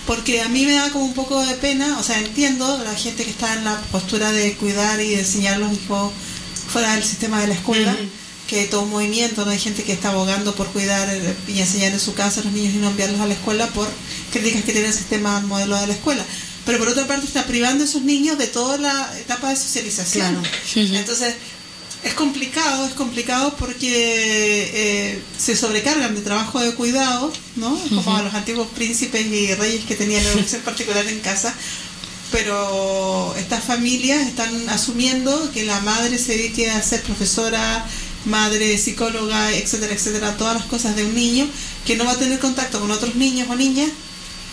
[0.10, 3.24] porque a mí me da como un poco de pena, o sea, entiendo la gente
[3.24, 6.12] que está en la postura de cuidar y de enseñar a los hijos
[6.68, 7.96] fuera del sistema de la escuela,
[8.48, 9.52] que todo un movimiento, ¿no?
[9.52, 11.08] hay gente que está abogando por cuidar
[11.48, 13.88] y enseñar en su casa a los niños y no enviarlos a la escuela por
[14.32, 16.26] críticas que tiene el sistema modelo de la escuela.
[16.66, 20.42] Pero por otra parte está privando a esos niños de toda la etapa de socialización.
[20.74, 20.98] Claro.
[20.98, 21.36] Entonces,
[22.04, 23.92] es complicado, es complicado porque
[24.74, 27.78] eh, se sobrecargan de trabajo de cuidado, ¿no?
[27.90, 31.54] Como a los antiguos príncipes y reyes que tenían la educación particular en casa.
[32.32, 37.86] Pero estas familias están asumiendo que la madre se dedique a ser profesora,
[38.26, 41.48] madre psicóloga, etcétera, etcétera, todas las cosas de un niño
[41.86, 43.90] que no va a tener contacto con otros niños o niñas,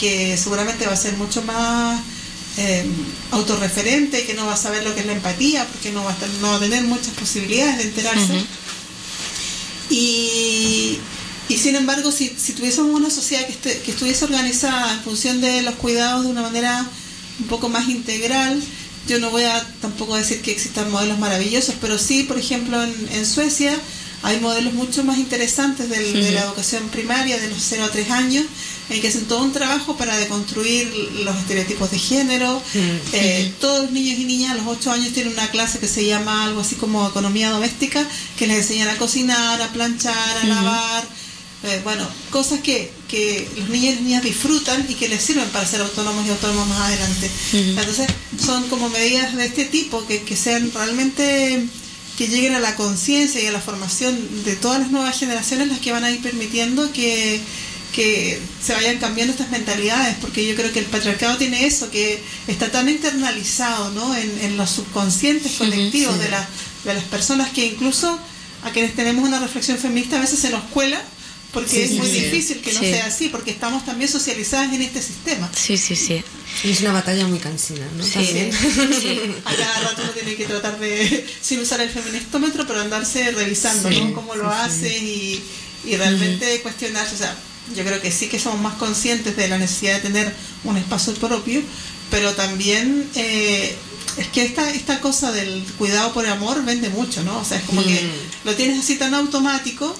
[0.01, 2.01] que seguramente va a ser mucho más
[2.59, 2.85] eh,
[3.33, 6.17] autorreferente, que no va a saber lo que es la empatía, porque no va a,
[6.41, 8.33] no va a tener muchas posibilidades de enterarse.
[9.91, 10.99] Y,
[11.49, 15.63] y sin embargo, si, si tuviésemos una sociedad que, que estuviese organizada en función de
[15.63, 16.85] los cuidados de una manera
[17.41, 18.61] un poco más integral,
[19.07, 22.93] yo no voy a tampoco decir que existan modelos maravillosos, pero sí, por ejemplo, en,
[23.13, 23.77] en Suecia
[24.23, 28.11] hay modelos mucho más interesantes del- de la educación primaria de los 0 a 3
[28.11, 28.45] años,
[28.89, 30.93] en que hacen todo un trabajo para deconstruir
[31.25, 32.63] los estereotipos de género.
[33.13, 36.05] Eh, todos los niños y niñas a los 8 años tienen una clase que se
[36.05, 38.07] llama algo así como economía doméstica,
[38.39, 41.05] que les enseñan a cocinar, a planchar, a lavar.
[41.65, 45.67] Eh, bueno, cosas que, que los niños y niñas disfrutan y que les sirven para
[45.67, 47.31] ser autónomos y autónomos más adelante.
[47.53, 48.07] Entonces,
[48.39, 51.67] son como medidas de este tipo que, que sean realmente
[52.17, 55.81] que lleguen a la conciencia y a la formación de todas las nuevas generaciones las
[55.81, 57.43] que van a ir permitiendo que,
[57.97, 62.23] que se vayan cambiando estas mentalidades, porque yo creo que el patriarcado tiene eso, que
[62.47, 64.15] está tan internalizado ¿no?
[64.15, 66.21] en, en los subconscientes colectivos sí.
[66.21, 66.47] de, las
[66.85, 68.19] de las personas que incluso
[68.65, 71.03] a quienes tenemos una reflexión feminista a veces se nos cuela
[71.53, 72.21] porque Sí, es sí, muy sí.
[72.21, 72.91] difícil que no Sí.
[72.91, 75.51] sea así, porque estamos también socializadas en este sistema.
[75.57, 76.23] Sí, sí, sí.
[76.65, 78.05] Y es una batalla muy cansina, ¿no?
[78.05, 78.51] Sí.
[79.01, 79.21] Sí.
[79.45, 83.89] A cada rato uno tiene que tratar de, sin usar el feministómetro, pero andarse revisando
[83.89, 84.13] Sí, ¿no?
[84.13, 84.65] cómo lo sí, sí.
[84.67, 85.43] hace y,
[85.87, 87.15] y realmente cuestionarse.
[87.15, 87.35] O sea,
[87.75, 90.33] yo creo que sí que somos más conscientes de la necesidad de tener
[90.65, 91.61] un espacio propio,
[92.11, 93.75] pero también eh,
[94.17, 97.39] es que esta, esta cosa del cuidado por amor vende mucho, ¿no?
[97.41, 98.47] O sea, es como que Mm.
[98.49, 99.95] lo tienes así tan automático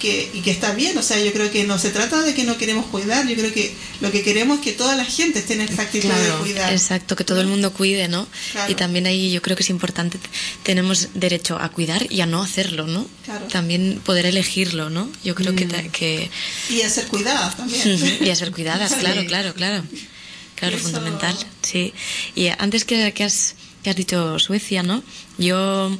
[0.00, 2.44] que, y que está bien, o sea, yo creo que no se trata de que
[2.44, 5.54] no queremos cuidar, yo creo que lo que queremos es que toda la gente esté
[5.54, 6.72] en esta actitud Claro, de cuidar.
[6.72, 8.26] Exacto, que todo el mundo cuide, ¿no?
[8.52, 8.70] Claro.
[8.70, 10.18] Y también ahí yo creo que es importante,
[10.62, 13.06] tenemos derecho a cuidar y a no hacerlo, ¿no?
[13.24, 13.46] Claro.
[13.46, 15.10] También poder elegirlo, ¿no?
[15.24, 15.90] Yo creo que, Mm.
[15.90, 16.30] que...
[16.70, 18.18] Y a ser cuidadas también.
[18.24, 19.82] y a ser cuidadas, claro, claro, claro.
[20.56, 21.92] Claro, Eso- fundamental, sí.
[22.34, 25.02] Y antes que, que, has, que has dicho Suecia, ¿no?
[25.38, 25.96] Yo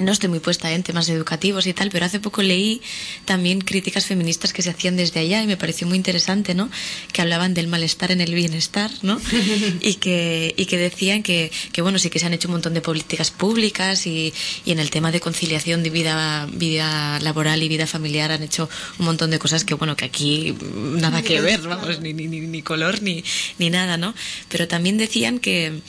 [0.00, 2.80] no estoy muy puesta en temas educativos y tal, pero hace poco leí
[3.24, 6.70] también críticas feministas que se hacían desde allá y me pareció muy interesante, ¿no?
[7.12, 9.20] Que hablaban del malestar en el bienestar, ¿no?
[9.80, 12.74] y que, y que decían que, que, bueno, sí que se han hecho un montón
[12.74, 14.32] de políticas públicas y,
[14.64, 18.68] y en el tema de conciliación de vida, vida laboral y vida familiar han hecho
[18.98, 22.40] un montón de cosas que, bueno, que aquí nada que ver, vamos, ni, ni, ni,
[22.40, 23.24] ni color ni,
[23.58, 24.14] ni nada, ¿no?
[24.48, 25.80] Pero también decían que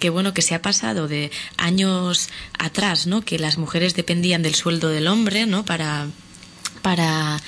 [0.00, 4.56] que bueno que se ha pasado de años atrás no que las mujeres dependían del
[4.56, 6.08] sueldo del hombre no para
[6.82, 7.40] para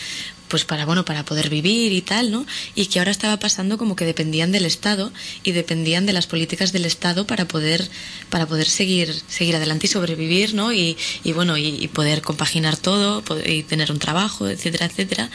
[0.53, 2.45] pues para bueno para poder vivir y tal no
[2.75, 5.11] y que ahora estaba pasando como que dependían del Estado
[5.43, 7.89] y dependían de las políticas del Estado para poder
[8.29, 12.77] para poder seguir seguir adelante y sobrevivir no y, y bueno y, y poder compaginar
[12.77, 15.31] todo y tener un trabajo etcétera etcétera.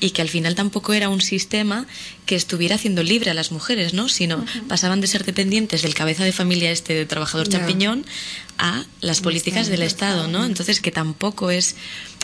[0.00, 1.86] Y que al final tampoco era un sistema
[2.26, 6.24] que estuviera haciendo libre a las mujeres no sino pasaban de ser dependientes del cabeza
[6.24, 8.04] de familia este de trabajador champiñón
[8.58, 11.74] a las políticas del Estado no entonces que tampoco es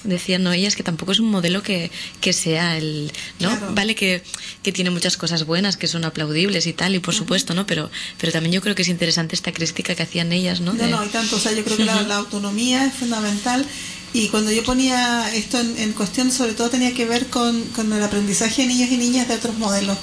[0.04, 1.90] decían no ellas que tampoco es un modelo que,
[2.20, 3.10] que sea el
[3.40, 3.72] no Claro.
[3.74, 4.22] vale que,
[4.62, 7.90] que tiene muchas cosas buenas que son aplaudibles y tal y por supuesto no pero
[8.18, 10.90] pero también yo creo que es interesante esta crítica que hacían ellas no No, De-
[10.90, 11.36] no, hay tanto.
[11.36, 13.64] O sea, yo creo que la, la autonomía es fundamental.
[14.12, 17.92] Y cuando yo ponía esto en, en cuestión, sobre todo tenía que ver con, con
[17.92, 19.98] el aprendizaje de niños y niñas de otros modelos,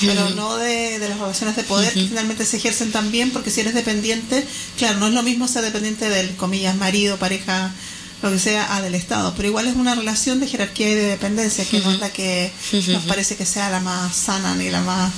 [0.00, 3.62] pero no de, de las relaciones de poder que finalmente se ejercen también, porque si
[3.62, 4.46] eres dependiente,
[4.78, 7.74] claro, no es lo mismo ser dependiente del, comillas, marido, pareja,
[8.22, 11.04] lo que sea, a del Estado, pero igual es una relación de jerarquía y de
[11.06, 12.50] dependencia, que no es la que
[12.88, 15.12] nos parece que sea la más sana ni la más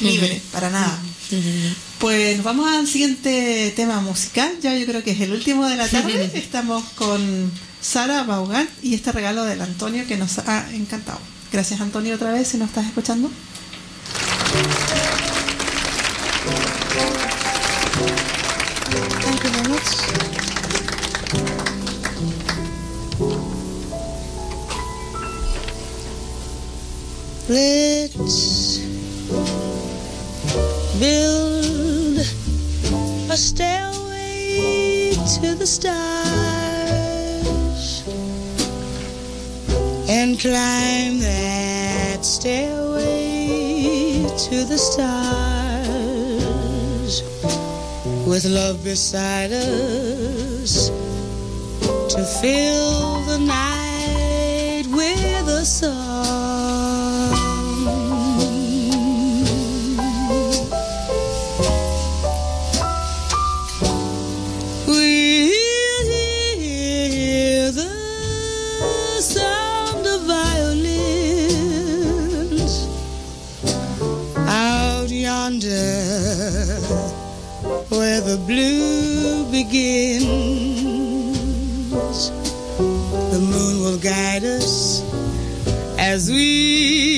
[0.00, 0.98] libre, para nada.
[1.98, 5.76] Pues nos vamos al siguiente tema musical, ya yo creo que es el último de
[5.76, 6.30] la tarde.
[6.34, 7.50] Estamos con
[7.80, 11.18] Sara Baugan y este regalo del Antonio que nos ha encantado.
[11.52, 13.30] Gracias Antonio otra vez si nos estás escuchando.
[27.52, 28.78] Let's
[30.98, 32.16] build
[33.30, 36.22] a stairway to the stars
[40.08, 43.04] and climb that stairway
[44.48, 45.12] to the stars
[48.26, 50.88] with love beside us
[52.14, 56.41] to fill the night with a song.
[77.90, 80.22] where the blue begins.
[83.32, 85.02] The moon will guide us
[85.98, 87.11] as we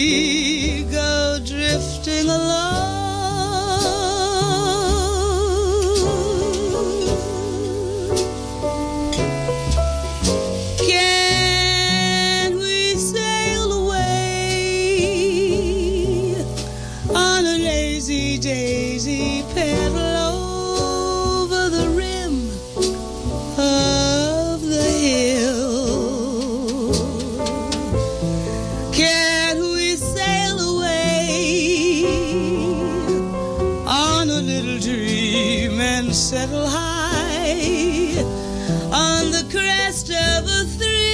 [33.87, 38.15] on a little dream and settle high
[38.93, 41.05] on the crest of a thrill?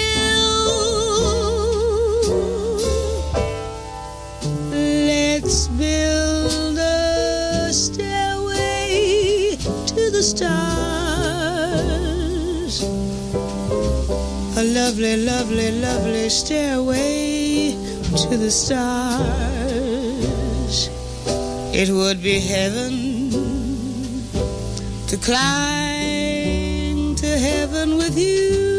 [4.70, 9.56] Let's build a stairway
[9.86, 10.80] to the stars.
[14.56, 17.76] A lovely, lovely, lovely stairway
[18.16, 19.49] to the stars.
[21.82, 23.30] It would be heaven
[25.06, 28.69] to climb to heaven with you.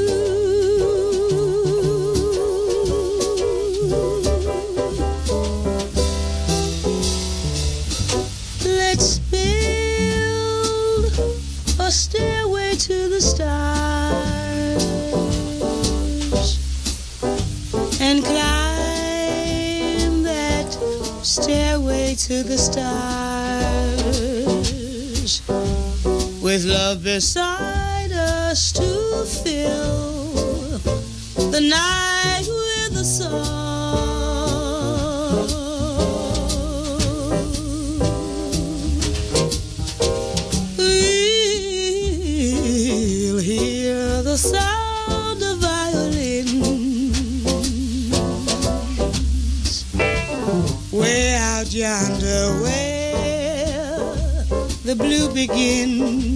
[27.21, 30.79] Beside us to fill
[31.51, 33.37] the night with a song.
[43.29, 46.65] We'll hear the sound of violins
[50.91, 53.99] way out yonder where
[54.85, 56.30] the blue begins.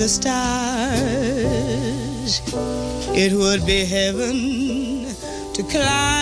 [0.00, 0.40] The stars.
[3.14, 5.14] It would be heaven
[5.52, 6.19] to climb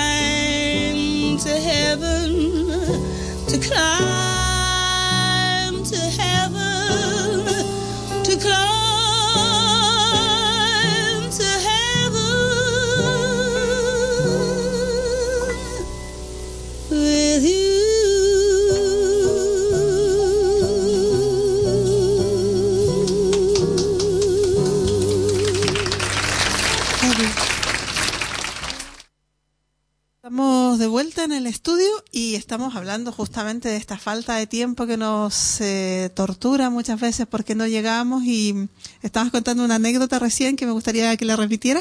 [33.07, 38.25] justamente de esta falta de tiempo que nos eh, tortura muchas veces porque no llegamos
[38.25, 38.69] y
[39.03, 41.81] estabas contando una anécdota recién que me gustaría que la repitiera.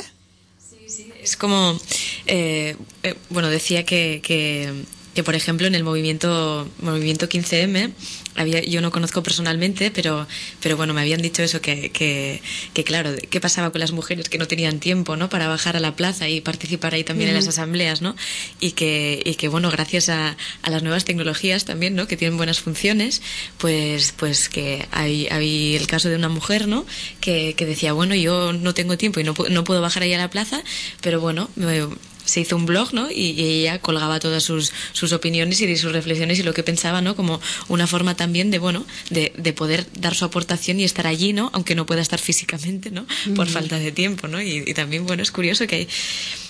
[1.22, 1.77] Es como,
[2.26, 4.85] eh, eh, bueno, decía que,
[5.18, 7.89] que, por ejemplo, en el movimiento, movimiento 15M,
[8.35, 10.27] había, yo no conozco personalmente, pero,
[10.61, 12.39] pero bueno, me habían dicho eso, que, que,
[12.76, 15.27] que, claro, qué pasaba con las mujeres que no tenían tiempo, ¿no?
[15.27, 17.39] Para bajar a la plaza y participar ahí también uh -huh.
[17.39, 18.15] en las asambleas, ¿no?
[18.60, 22.07] Y que, y que bueno, gracias a, a, las nuevas tecnologías también, ¿no?
[22.07, 23.23] Que tienen buenas funciones,
[23.57, 26.85] pues, pues que hay, hay el caso de una mujer, ¿no?
[27.22, 30.19] Que, que decía, bueno, yo no tengo tiempo y no, no puedo bajar ahí a
[30.19, 30.61] la plaza,
[31.02, 31.88] pero bueno, me,
[32.27, 33.09] se hizo un blog, ¿no?
[33.09, 37.01] Y, y, ella colgaba todas sus, sus opiniones y sus reflexiones y lo que pensaba,
[37.01, 37.15] ¿no?
[37.15, 37.39] Como
[37.69, 41.49] una forma también de, bueno, de, de poder dar su aportación y estar allí, ¿no?
[41.53, 43.05] Aunque no pueda estar físicamente, ¿no?
[43.35, 43.51] Por mm.
[43.51, 44.41] falta de tiempo, ¿no?
[44.41, 45.87] Y, y, también, bueno, es curioso que hay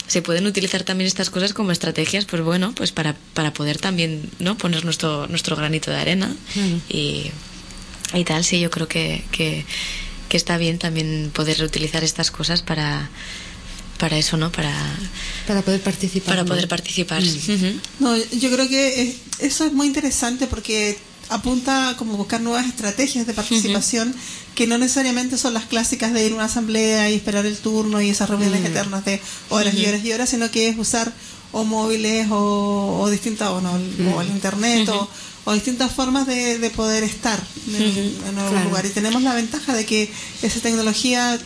[0.08, 4.30] se pueden utilizar también estas cosas como estrategias, pues bueno, pues para, para poder también
[4.40, 6.34] no poner nuestro, nuestro granito de arena
[6.88, 7.30] y,
[8.14, 8.46] y tal.
[8.46, 9.66] Sí, yo creo que, que,
[10.30, 13.10] que está bien también poder utilizar estas cosas para
[13.98, 14.52] para eso, ¿no?
[14.52, 14.74] Para,
[15.48, 16.30] para poder participar.
[16.36, 16.50] Para ¿no?
[16.50, 17.22] poder participar.
[17.24, 17.80] Mm.
[18.00, 20.98] No, yo creo que es- eso es muy interesante porque
[21.30, 24.16] apunta como buscar nuevas estrategias de participación
[24.56, 28.02] que no necesariamente son las clásicas de ir a una asamblea y esperar el turno
[28.02, 28.66] y esas reuniones Mm.
[28.68, 31.12] eternas de horas y horas y horas, sino que es usar
[31.52, 34.14] o móviles o, o distintas, o, no, Mm.
[34.14, 35.10] o el internet o,
[35.46, 37.40] o distintas formas de, de poder estar
[37.78, 38.64] en, Claro.
[38.66, 38.92] lugares.
[38.92, 40.12] Y tenemos la ventaja de que
[40.42, 41.38] esa tecnología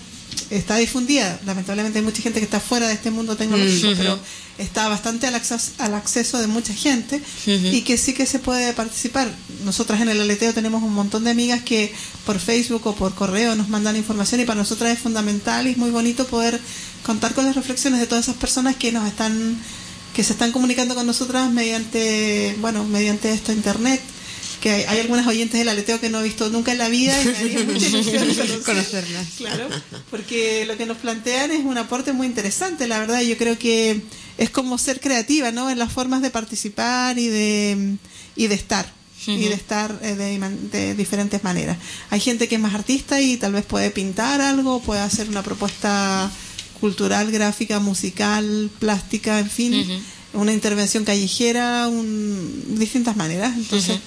[0.50, 1.40] está difundida.
[1.46, 3.98] Lamentablemente hay mucha gente que está fuera de este mundo tecnológico, Ujú.
[3.98, 4.20] pero
[4.58, 8.74] está bastante al acceso, al acceso de mucha gente y que sí que se puede
[8.74, 9.30] participar.
[9.64, 11.94] Nosotras en el aleteo tenemos un montón de amigas que
[12.26, 15.78] por Facebook o por correo nos mandan información y para nosotras es fundamental y es
[15.78, 16.60] muy bonito poder
[17.06, 19.58] contar con las reflexiones de todas esas personas que nos están
[20.16, 24.02] que se están comunicando con nosotras mediante bueno mediante esto internet
[24.62, 27.22] que hay, hay algunas oyentes del aleteo que no he visto nunca en la vida
[27.22, 28.64] y me haría mucha ilusión conocer.
[28.64, 29.28] Conocerlas.
[29.38, 29.68] Claro,
[30.10, 33.22] porque lo que nos plantean es un aporte muy interesante, la verdad.
[33.22, 34.02] Yo creo que
[34.38, 35.70] es como ser creativa, ¿no?
[35.70, 37.98] En las formas de participar y de,
[38.36, 39.02] y de estar.
[39.28, 40.40] Y de estar eh, de,
[40.72, 41.78] de diferentes maneras.
[42.10, 45.44] Hay gente que es más artista y tal vez puede pintar algo, puede hacer una
[45.44, 46.32] propuesta
[46.82, 53.56] cultural, gráfica, musical, plástica, en fin, una intervención callejera, un, distintas maneras.
[53.56, 54.00] Entonces,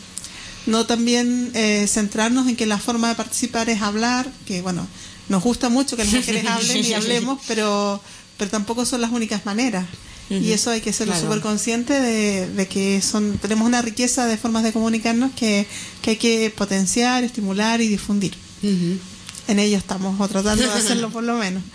[0.67, 4.87] no también eh, centrarnos en que la forma de participar es hablar, que bueno,
[5.29, 8.01] nos gusta mucho que las mujeres hablen y hablemos, pero,
[8.39, 9.87] pero tampoco son las únicas maneras.
[10.31, 11.27] Y eso hay que serlo Claro.
[11.29, 15.67] súper consciente de, de que son tenemos una riqueza de formas de comunicarnos que,
[16.01, 18.35] que hay que potenciar, estimular y difundir.
[18.63, 21.63] En ello estamos, o tratando de hacerlo por lo menos.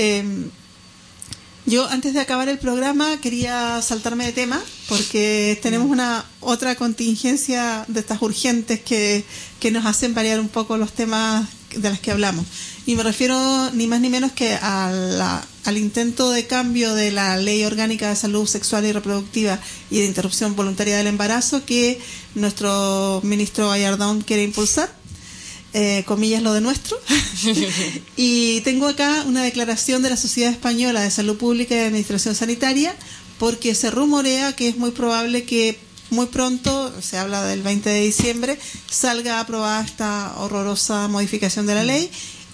[0.00, 0.22] Eh,
[1.68, 7.84] yo antes de acabar el programa quería saltarme de tema porque tenemos una otra contingencia
[7.88, 9.24] de estas urgentes que,
[9.60, 11.46] que nos hacen variar un poco los temas
[11.76, 12.46] de los que hablamos.
[12.86, 17.10] Y me refiero ni más ni menos que a la- al intento de cambio de
[17.10, 19.58] la Ley Orgánica de Salud Sexual y Reproductiva
[19.90, 22.00] y de Interrupción Voluntaria del Embarazo que
[22.34, 24.90] nuestro ministro Gallardón quiere impulsar.
[25.74, 26.98] Eh, comillas lo de nuestro.
[28.16, 32.94] Y tengo acá una declaración de la Sociedad Española de Salud Pública y Administración Sanitaria,
[33.38, 35.78] porque se rumorea que es muy probable que
[36.10, 38.58] muy pronto, se habla del 20 de diciembre,
[38.90, 42.10] salga aprobada esta horrorosa modificación de la ley.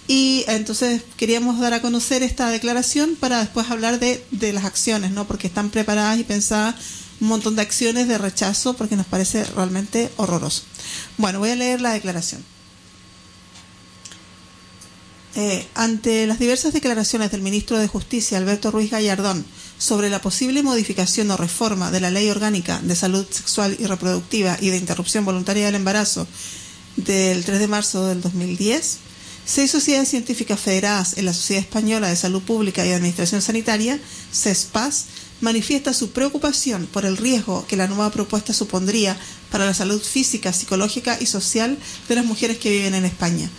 [0.07, 5.11] Y entonces queríamos dar a conocer esta declaración para después hablar de, de las acciones,
[5.11, 5.25] ¿no?
[5.25, 6.75] Porque están preparadas y pensadas
[7.21, 10.63] un montón de acciones de rechazo porque nos parece realmente horroroso.
[11.17, 12.43] Bueno, voy a leer la declaración.
[15.37, 19.45] Eh, ante las diversas declaraciones del ministro de Justicia, Alberto Ruiz Gallardón,
[19.77, 24.57] sobre la posible modificación o reforma de la Ley Orgánica de Salud Sexual y Reproductiva
[24.61, 26.25] y de Interrupción Voluntaria del Embarazo
[26.95, 28.99] del 3 de marzo del 2010,
[29.45, 33.99] seis sociedades científicas federadas en la Sociedad Española de Salud Pública y Administración Sanitaria,
[34.31, 35.05] CESPAS,
[35.41, 39.17] manifiesta su preocupación por el riesgo que la nueva propuesta supondría
[39.51, 43.49] para la salud física, psicológica y social de las mujeres que viven en España.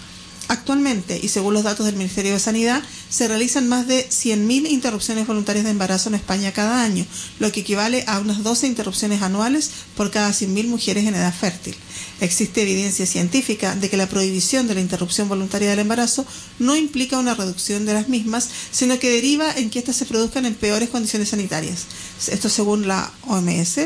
[0.49, 5.27] Actualmente, y según los datos del Ministerio de Sanidad, se realizan más de 100.000 interrupciones
[5.27, 7.05] voluntarias de embarazo en España cada año,
[7.41, 11.75] lo que equivale a unas 12 interrupciones anuales por cada 100.000 mujeres en edad fértil.
[12.21, 16.25] Existe evidencia científica de que la prohibición de la interrupción voluntaria del embarazo
[16.61, 20.47] no implica una reducción de las mismas, sino que deriva en que éstas se produzcan
[20.47, 21.87] en peores condiciones sanitarias.
[22.29, 23.81] Esto según la OMS,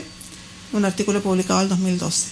[0.74, 2.27] un artículo publicado en 2012.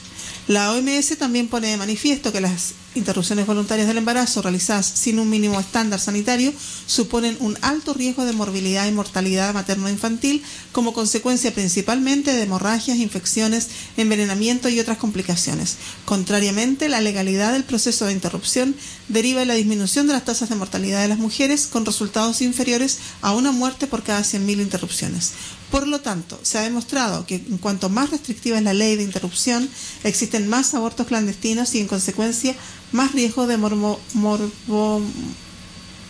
[0.48, 5.28] La OMS también pone de manifiesto que las interrupciones voluntarias del embarazo realizadas sin un
[5.28, 6.52] mínimo estándar sanitario
[6.86, 10.42] suponen un alto riesgo de morbilidad y mortalidad materno-infantil
[10.72, 15.76] como consecuencia principalmente de hemorragias, infecciones, envenenamiento y otras complicaciones.
[16.04, 18.74] Contrariamente, la legalidad del proceso de interrupción
[19.08, 22.98] deriva en la disminución de las tasas de mortalidad de las mujeres con resultados inferiores
[23.22, 25.32] a una muerte por cada 100.000 interrupciones.
[25.70, 29.02] Por lo tanto, se ha demostrado que en cuanto más restrictiva es la ley de
[29.02, 29.68] interrupción,
[30.02, 32.56] existen más abortos clandestinos y en consecuencia
[32.92, 33.58] más riesgo de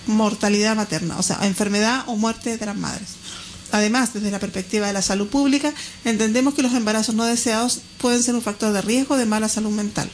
[0.07, 3.09] mortalidad materna, o sea, enfermedad o muerte de las madres.
[3.71, 5.75] Además, desde la perspectiva de la salud pública,
[6.05, 9.71] entendemos que los embarazos no deseados pueden ser un factor de riesgo de mala salud
[9.71, 10.11] mental.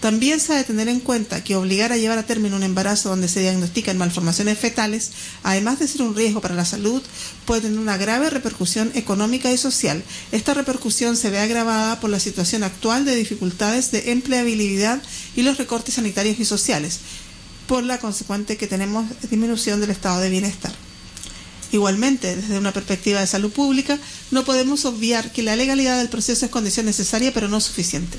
[0.00, 3.08] También se ha de tener en cuenta que obligar a llevar a término un embarazo
[3.08, 5.10] donde se diagnostican malformaciones fetales,
[5.42, 7.02] además de ser un riesgo para la salud,
[7.46, 10.04] puede tener una grave repercusión económica y social.
[10.30, 15.02] Esta repercusión se ve agravada por la situación actual de dificultades de empleabilidad
[15.34, 17.00] y los recortes sanitarios y sociales,
[17.66, 20.72] por la consecuente que tenemos disminución del estado de bienestar.
[21.72, 23.98] Igualmente, desde una perspectiva de salud pública,
[24.30, 28.18] no podemos obviar que la legalidad del proceso es condición necesaria pero no suficiente.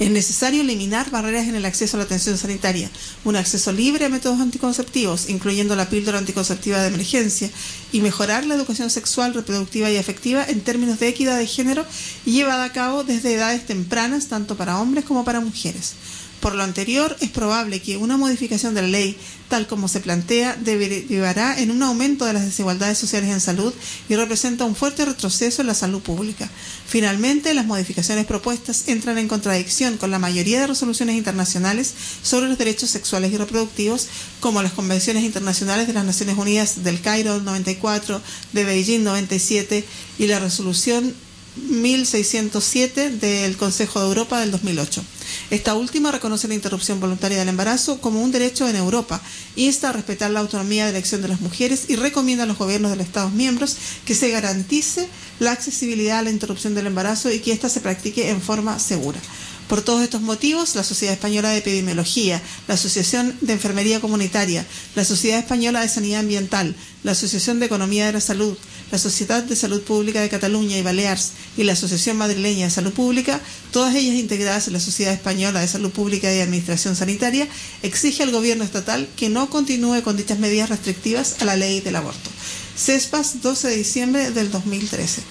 [0.00, 2.90] Es necesario eliminar barreras en el acceso a la atención sanitaria,
[3.24, 7.48] un acceso libre a métodos anticonceptivos, incluyendo la píldora anticonceptiva de emergencia,
[7.92, 11.86] y mejorar la educación sexual, reproductiva y afectiva en términos de equidad de género
[12.24, 15.92] llevada a cabo desde edades tempranas, tanto para hombres como para mujeres.
[16.44, 19.16] Por lo anterior, es probable que una modificación de la ley,
[19.48, 23.72] tal como se plantea, derivará en un aumento de las desigualdades sociales en salud
[24.10, 26.50] y representa un fuerte retroceso en la salud pública.
[26.86, 32.58] Finalmente, las modificaciones propuestas entran en contradicción con la mayoría de resoluciones internacionales sobre los
[32.58, 34.08] derechos sexuales y reproductivos,
[34.40, 38.20] como las convenciones internacionales de las Naciones Unidas del Cairo 94,
[38.52, 39.82] de Beijing 97
[40.18, 41.14] y la resolución
[41.56, 45.02] 1607 del Consejo de Europa del 2008.
[45.50, 49.20] Esta última reconoce la interrupción voluntaria del embarazo como un derecho en Europa,
[49.56, 52.90] insta a respetar la autonomía de elección de las mujeres y recomienda a los gobiernos
[52.90, 55.08] de los Estados miembros que se garantice
[55.40, 59.20] la accesibilidad a la interrupción del embarazo y que ésta se practique en forma segura.
[59.68, 65.04] Por todos estos motivos, la Sociedad Española de Epidemiología, la Asociación de Enfermería Comunitaria, la
[65.04, 68.56] Sociedad Española de Sanidad Ambiental, la Asociación de Economía de la Salud,
[68.92, 72.92] la Sociedad de Salud Pública de Cataluña y Baleares y la Asociación Madrileña de Salud
[72.92, 73.40] Pública,
[73.72, 77.48] todas ellas integradas en la Sociedad Española de Salud Pública y Administración Sanitaria,
[77.82, 81.96] exige al gobierno estatal que no continúe con dichas medidas restrictivas a la ley del
[81.96, 82.30] aborto.
[82.76, 85.22] CESPAS, 12 de diciembre del 2013.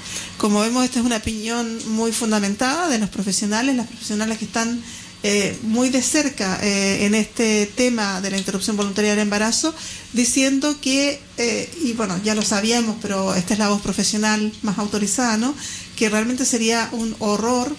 [0.43, 4.83] Como vemos, esta es una opinión muy fundamentada de los profesionales, las profesionales que están
[5.23, 9.73] eh, muy de cerca eh, en este tema de la interrupción voluntaria del embarazo,
[10.11, 14.77] diciendo que, eh, y bueno, ya lo sabíamos, pero esta es la voz profesional más
[14.79, 15.55] autorizada, ¿no?
[15.95, 17.73] Que realmente sería un horror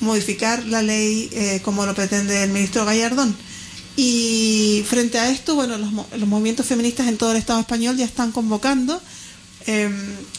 [0.00, 3.34] modificar la ley como lo pretende el ministro Gallardón.
[3.96, 5.90] Y frente a esto, bueno, los,
[6.28, 9.02] movimientos feministas en todo el Estado español ya están convocando
[9.66, 9.90] eh,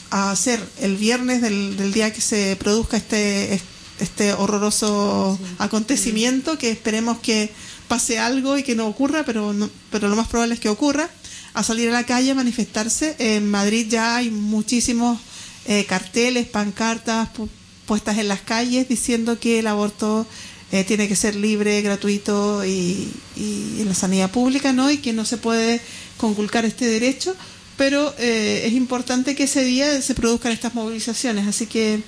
[0.09, 3.59] a hacer el viernes del, del, día que se produzca este,
[3.99, 7.51] este horroroso acontecimiento, que esperemos que
[7.87, 11.09] pase algo y que no ocurra, pero, no, pero lo más probable es que ocurra,
[11.53, 13.15] a salir a la calle a manifestarse.
[13.19, 15.19] En Madrid ya hay muchísimos
[15.65, 17.49] eh, carteles, pancartas pu
[17.87, 20.27] puestas en las calles diciendo que el aborto
[20.73, 24.91] eh, tiene que ser libre, gratuito y, y, en la sanidad pública, ¿no?
[24.91, 25.79] Y que no se puede
[26.17, 27.33] conculcar este derecho,
[27.77, 31.47] pero eh, es importante que ese día se produzcan estas movilizaciones.
[31.47, 32.01] Así que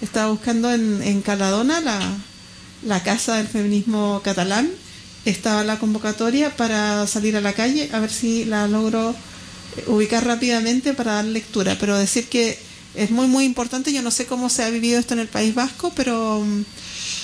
[0.00, 2.00] estaba buscando en, en Caladona, la,
[2.84, 4.70] la casa del feminismo catalán,
[5.24, 9.14] estaba la convocatoria para salir a la calle, a ver si la logro
[9.86, 12.58] ubicar rápidamente para dar lectura, pero decir que
[12.94, 15.54] es muy muy importante, yo no sé cómo se ha vivido esto en el País
[15.54, 16.44] Vasco, pero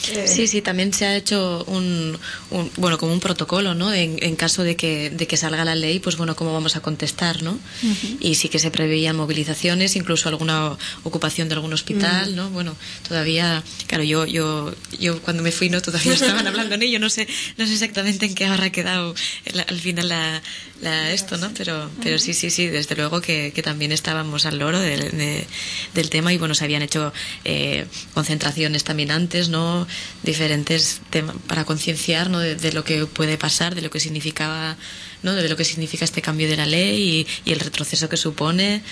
[0.09, 0.27] eh.
[0.27, 2.18] Sí, sí, también se ha hecho un,
[2.51, 3.93] un, bueno, como un protocolo, ¿no?
[3.93, 6.81] En, en, caso de que, de que salga la ley, pues bueno, cómo vamos a
[6.81, 7.52] contestar, ¿no?
[7.52, 8.16] Uh -huh.
[8.20, 12.36] Y sí que se preveían movilizaciones, incluso alguna ocupación de algún hospital, uh -huh.
[12.36, 12.51] ¿no?
[12.51, 15.81] Bueno, todavía, claro, yo, yo, yo cuando me fui, ¿no?
[15.82, 19.14] Todavía estaban hablando en ello, no sé, no sé exactamente en qué habrá quedado
[19.44, 20.43] el, al final la,
[20.81, 21.51] la, esto, ¿no?
[21.57, 25.47] Pero, pero sí, sí, sí, desde luego que, que también estábamos al loro de, de,
[25.94, 27.12] del tema y bueno, se habían hecho
[27.44, 29.86] eh, concentraciones también antes, ¿no?
[30.23, 31.01] diferentes
[31.47, 32.39] para concienciar ¿no?
[32.39, 34.77] de, de, lo que puede pasar, de lo que significaba,
[35.23, 35.35] ¿no?
[35.35, 38.82] de lo que significa este cambio de la ley y, y el retroceso que supone.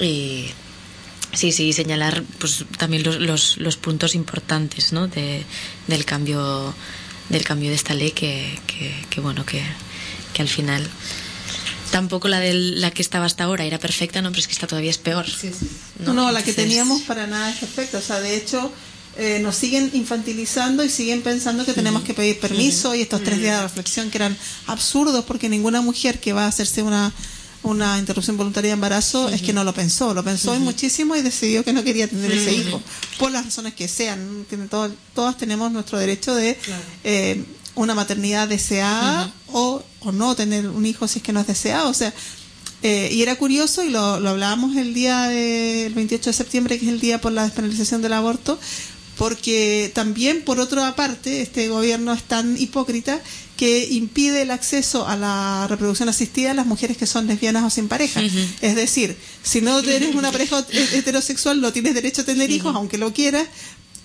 [0.00, 0.46] Y
[1.32, 5.08] sí, sí, señalar pues también los, los, los puntos importantes ¿no?
[5.08, 5.44] de,
[5.86, 6.74] del cambio
[7.28, 9.62] del cambio de esta ley que, que, que bueno que,
[10.32, 10.88] que al final
[11.90, 14.66] tampoco la de la que estaba hasta ahora era perfecta, no, pero es que esta
[14.66, 15.26] todavía es peor.
[15.28, 15.68] Sí, sí.
[16.04, 17.98] No, no, la que teníamos para nada es perfecta.
[17.98, 18.72] O sea, de hecho,
[19.16, 23.38] eh, nos siguen infantilizando y siguen pensando que tenemos que pedir permiso y estos tres
[23.40, 24.36] días de reflexión que eran
[24.66, 27.12] absurdos porque ninguna mujer que va a hacerse una
[27.64, 29.34] una interrupción voluntaria de embarazo uh -huh.
[29.34, 30.60] es que no lo pensó, lo pensó uh -huh.
[30.60, 32.38] muchísimo y decidió que no quería tener uh -huh.
[32.38, 32.82] ese hijo,
[33.18, 34.46] por las razones que sean.
[34.68, 36.82] Todo, todas tenemos nuestro derecho de claro.
[37.04, 41.46] eh, una maternidad deseada o, o no tener un hijo si es que no es
[41.46, 41.88] deseado.
[41.88, 42.12] O sea,
[42.82, 46.86] eh, y era curioso, y lo, lo hablábamos el día del 28 de septiembre, que
[46.86, 48.58] es el día por la despenalización del aborto,
[49.16, 53.20] porque también, por otra parte, este gobierno es tan hipócrita
[53.56, 57.70] que impide el acceso a la reproducción asistida a las mujeres que son lesbianas o
[57.70, 58.20] sin pareja.
[58.20, 58.46] Uh -huh.
[58.62, 62.74] Es decir, si no eres una pareja heterosexual, no tienes derecho a tener hijos, uh
[62.74, 62.78] -huh.
[62.78, 63.46] aunque lo quieras,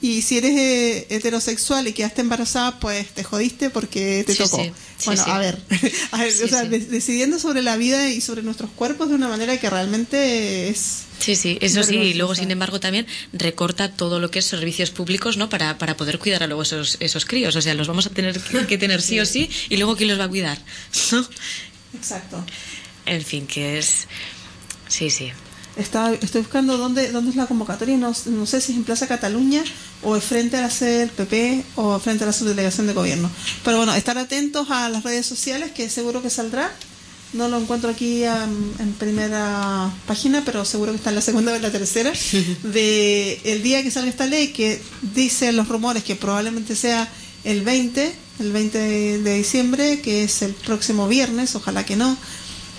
[0.02, 4.58] y si eres eh, heterosexual y quedaste embarazada, pues te jodiste porque te sí, tocó.
[4.58, 4.72] Sí,
[5.06, 5.60] bueno, sí, a ver,
[6.12, 9.28] a ver o sea, de decidiendo sobre la vida y sobre nuestros cuerpos de una
[9.28, 11.04] manera que realmente es...
[11.20, 14.92] Sí, sí, eso sí, y luego sin embargo también recorta todo lo que es servicios
[14.92, 15.50] públicos, ¿no?
[15.50, 18.40] Para, para poder cuidar a luego esos, esos críos, o sea, los vamos a tener
[18.40, 20.60] que, que tener sí o sí, y luego ¿quién los va a cuidar?
[21.12, 21.28] ¿No?
[21.96, 22.46] Exacto.
[23.08, 24.08] En fin, que es
[24.88, 25.32] Sí, sí.
[25.78, 29.08] Está, estoy buscando dónde, dónde es la convocatoria, no, no sé si es en Plaza
[29.08, 29.64] Cataluña
[30.02, 33.30] o es frente a la sede del PP o frente a la subdelegación de gobierno.
[33.64, 36.72] Pero bueno, estar atentos a las redes sociales que seguro que saldrá.
[37.34, 41.52] No lo encuentro aquí um, en primera página, pero seguro que está en la segunda
[41.52, 42.12] o en la tercera.
[42.64, 44.82] De el día que salga esta ley, que
[45.14, 47.08] dice los rumores que probablemente sea
[47.44, 52.18] el 20, el 20 de, de diciembre, que es el próximo viernes, ojalá que no.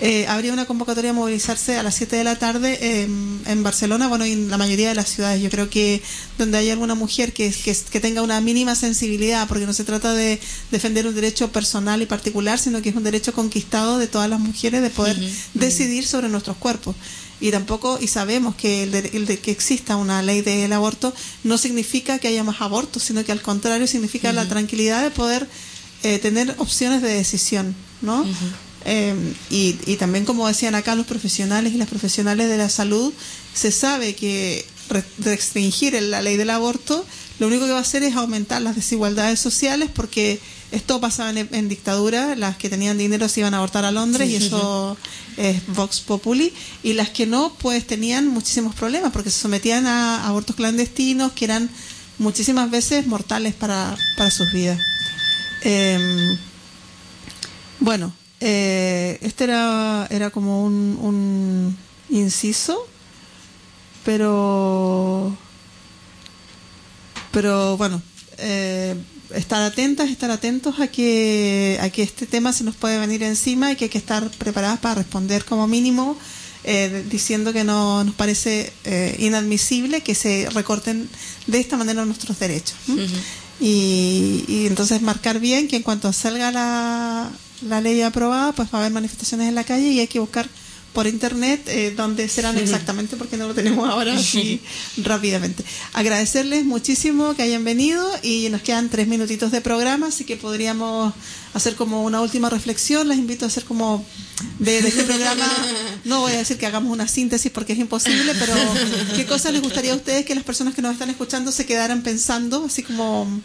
[0.01, 4.07] Eh, habría una convocatoria a movilizarse a las 7 de la tarde eh, en Barcelona,
[4.07, 5.43] bueno, y en la mayoría de las ciudades.
[5.43, 6.01] Yo creo que
[6.39, 10.12] donde hay alguna mujer que, que, que, tenga una mínima sensibilidad, porque no se trata
[10.15, 10.39] de
[10.70, 14.39] defender un derecho personal y particular, sino que es un derecho conquistado de todas las
[14.39, 15.33] mujeres de poder uh -huh.
[15.55, 16.95] decidir sobre nuestros cuerpos.
[17.41, 21.12] Y tampoco, y sabemos que el de, el de que exista una ley del aborto
[21.43, 24.37] no significa que haya más abortos, sino que al contrario significa uh -huh.
[24.37, 25.49] la tranquilidad de poder
[26.05, 28.23] eh, tener opciones de decisión, ¿no?
[28.23, 28.68] Uh -huh.
[28.90, 29.15] Eh,
[29.51, 33.12] y, y, también, como decían acá los profesionales y las profesionales de la salud,
[33.52, 34.65] se sabe que
[35.19, 37.05] restringir la ley del aborto
[37.39, 40.40] lo único que va a hacer es aumentar las desigualdades sociales porque
[40.73, 44.28] esto pasaba en, en dictadura, las que tenían dinero se iban a abortar a Londres
[44.28, 45.43] sí, y eso sí.
[45.43, 46.52] es Vox Populi,
[46.82, 51.44] y las que no, pues tenían muchísimos problemas porque se sometían a abortos clandestinos que
[51.44, 51.70] eran
[52.19, 54.81] muchísimas veces mortales para, para sus vidas.
[55.62, 56.36] Eh,
[57.78, 61.77] bueno, eh, este era, era como un, un
[62.10, 62.86] inciso,
[64.05, 65.36] pero,
[67.32, 68.01] pero bueno,
[68.39, 68.94] eh,
[69.35, 73.73] estar atentas, estar atentos a que, a que este tema se nos puede venir encima
[73.73, 76.16] y que hay que estar preparadas para responder como mínimo,
[76.65, 81.09] eh, diciendo que no nos parece eh, inadmisible que se recorten
[81.47, 82.77] de esta manera nuestros derechos.
[82.89, 83.09] Uh -huh.
[83.60, 87.31] y, y entonces marcar bien que en cuanto salga la,
[87.63, 90.49] la ley aprobada, pues va a haber manifestaciones en la calle y hay que buscar
[90.93, 94.61] por internet eh, dónde serán exactamente porque no lo tenemos ahora así
[94.97, 95.65] rápidamente.
[95.93, 101.15] Agradecerles muchísimo que hayan venido y nos quedan tres minutitos de programa, así que podríamos
[101.55, 103.09] hacer como una última reflexión.
[103.09, 104.05] Les invito a hacer como
[104.59, 105.47] de, de este programa,
[106.05, 108.55] no voy a decir que hagamos una síntesis porque es imposible, pero
[109.15, 112.03] qué cosas les gustaría a ustedes que las personas que nos están escuchando se quedaran
[112.03, 113.41] pensando, así como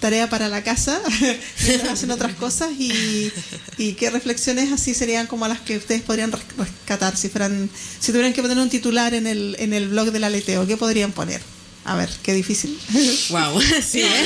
[0.00, 1.00] tarea para la casa
[1.90, 3.30] hacen otras cosas y,
[3.78, 7.70] y qué reflexiones así serían como las que ustedes podrían rescatar si fueran
[8.00, 11.12] si tuvieran que poner un titular en el en el blog del aleteo qué podrían
[11.12, 11.40] poner
[11.84, 12.78] a ver, qué difícil.
[13.30, 14.24] Wow, sí, ¿eh?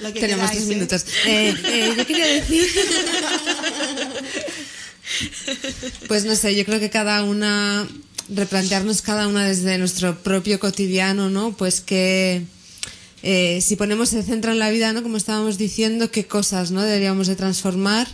[0.00, 1.04] Lo que Tenemos tres minutos.
[1.26, 2.66] Eh, eh, yo quería decir.
[6.08, 7.88] pues no sé, yo creo que cada una,
[8.28, 11.52] replantearnos cada una desde nuestro propio cotidiano, ¿no?
[11.52, 12.44] Pues que
[13.22, 15.02] eh, si ponemos el centro en la vida, ¿no?
[15.02, 16.82] Como estábamos diciendo, qué cosas, ¿no?
[16.82, 18.06] Deberíamos de transformar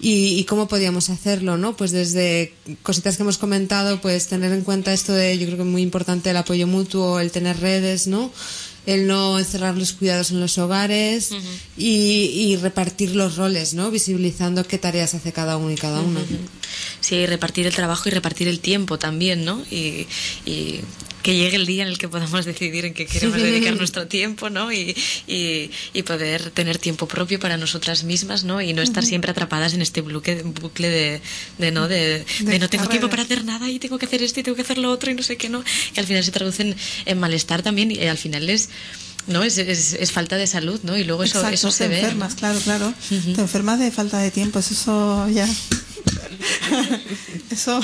[0.00, 1.76] y, y, cómo podíamos hacerlo, ¿no?
[1.76, 5.62] Pues desde cositas que hemos comentado, pues tener en cuenta esto de, yo creo que
[5.62, 8.32] es muy importante el apoyo mutuo, el tener redes, ¿no?
[8.86, 11.40] El no encerrar los cuidados en los hogares uh -huh.
[11.76, 11.92] y,
[12.34, 13.90] y, repartir los roles, ¿no?
[13.90, 16.00] Visibilizando qué tareas hace cada uno y cada.
[16.00, 16.24] Uh -huh.
[17.00, 19.62] Sí, repartir el trabajo y repartir el tiempo también, ¿no?
[19.70, 20.06] Y,
[20.46, 20.80] y
[21.22, 24.50] que llegue el día en el que podamos decidir en qué queremos dedicar nuestro tiempo,
[24.50, 24.72] ¿no?
[24.72, 28.60] Y, y, y, poder tener tiempo propio para nosotras mismas, ¿no?
[28.60, 31.20] Y no estar siempre atrapadas en este bucle, bucle de,
[31.58, 31.88] de, ¿no?
[31.88, 34.42] De, de, de no tengo tiempo para hacer nada y tengo que hacer esto y
[34.42, 35.62] tengo que hacer lo otro y no sé qué, ¿no?
[35.94, 38.70] Que al final se traducen en malestar también y al final es
[39.26, 41.88] no es, es, es, falta de salud no y luego eso Exacto, eso se te
[41.90, 42.38] ve enfermas ¿no?
[42.38, 42.86] claro claro.
[42.88, 43.34] Uh -huh.
[43.34, 45.48] te enfermas de falta de tiempo eso ya.
[47.50, 47.80] Eso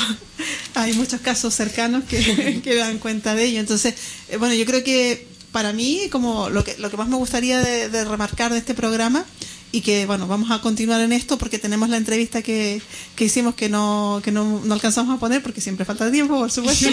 [0.75, 3.61] hay muchos casos cercanos que, que dan cuenta de ello.
[3.61, 3.95] Entonces
[4.29, 7.61] eh, bueno yo creo que para mí como lo que lo que más me gustaría
[7.61, 9.25] de, de remarcar de este programa
[9.73, 12.81] y que bueno vamos a continuar en esto porque tenemos la entrevista que,
[13.15, 16.51] que hicimos que no que no, no, alcanzamos a poner porque siempre falta tiempo por
[16.51, 16.89] supuesto.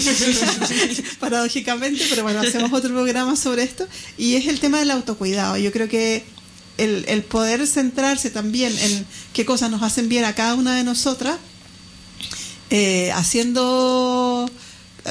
[1.20, 3.88] Paradójicamente pero bueno hacemos otro programa sobre esto.
[4.18, 5.58] Y es el tema del autocuidado.
[5.58, 6.24] Yo creo que
[6.78, 10.84] el, el poder centrarse también en qué cosas nos hacen bien a cada una de
[10.84, 11.38] nosotras
[12.76, 14.50] eh, haciendo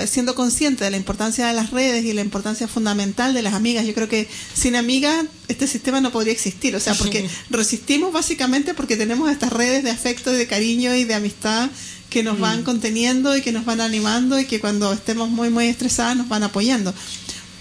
[0.06, 3.86] siendo consciente de la importancia de las redes y la importancia fundamental de las amigas.
[3.86, 8.74] Yo creo que sin amigas este sistema no podría existir, o sea, porque resistimos básicamente
[8.74, 11.70] porque tenemos estas redes de afecto y de cariño y de amistad
[12.10, 15.66] que nos van conteniendo y que nos van animando y que cuando estemos muy, muy
[15.66, 16.92] estresadas nos van apoyando.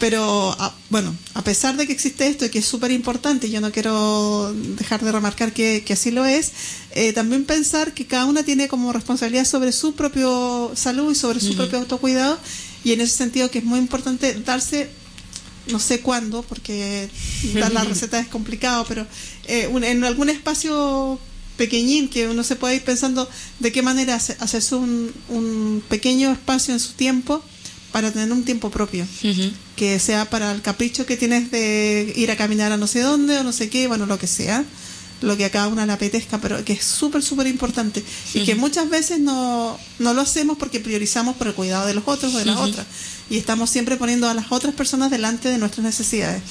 [0.01, 3.61] Pero a, bueno, a pesar de que existe esto y que es súper importante, yo
[3.61, 6.51] no quiero dejar de remarcar que, que así lo es,
[6.95, 11.39] eh, también pensar que cada una tiene como responsabilidad sobre su propio salud y sobre
[11.39, 11.57] su uh -huh.
[11.57, 12.37] propio autocuidado,
[12.83, 14.89] y en ese sentido que es muy importante darse
[15.67, 17.07] no sé cuándo, porque
[17.53, 19.05] dar la receta es complicado, pero
[19.47, 21.19] eh, un, en algún espacio
[21.57, 23.29] pequeñín que uno se puede ir pensando
[23.59, 27.43] de qué manera hace- hacerse un, un pequeño espacio en su tiempo
[27.91, 29.05] para tener un tiempo propio.
[29.75, 33.37] Que sea para el capricho que tienes de ir a caminar a no sé dónde
[33.37, 34.63] o no sé qué, bueno, lo que sea,
[35.21, 38.03] lo que a cada una le apetezca, pero que es súper, súper importante
[38.33, 38.61] y que Ujú.
[38.61, 42.37] muchas veces no, no lo hacemos porque priorizamos por el cuidado de los otros o
[42.39, 42.65] de las Ujú.
[42.65, 42.85] otras
[43.29, 46.41] y estamos siempre poniendo a las otras personas delante de nuestras necesidades.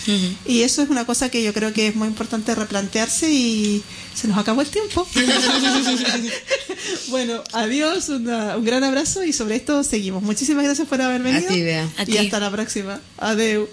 [0.46, 3.82] Y eso es una cosa que yo creo que es muy importante replantearse y
[4.14, 5.06] se nos acabó el tiempo.
[7.08, 10.22] bueno, adiós, una- un gran abrazo y sobre esto seguimos.
[10.22, 11.48] Muchísimas gracias por haber venido.
[11.52, 11.86] ti, Bea.
[11.98, 12.16] A y ti.
[12.18, 12.98] hasta la próxima.
[13.18, 13.68] Adeu.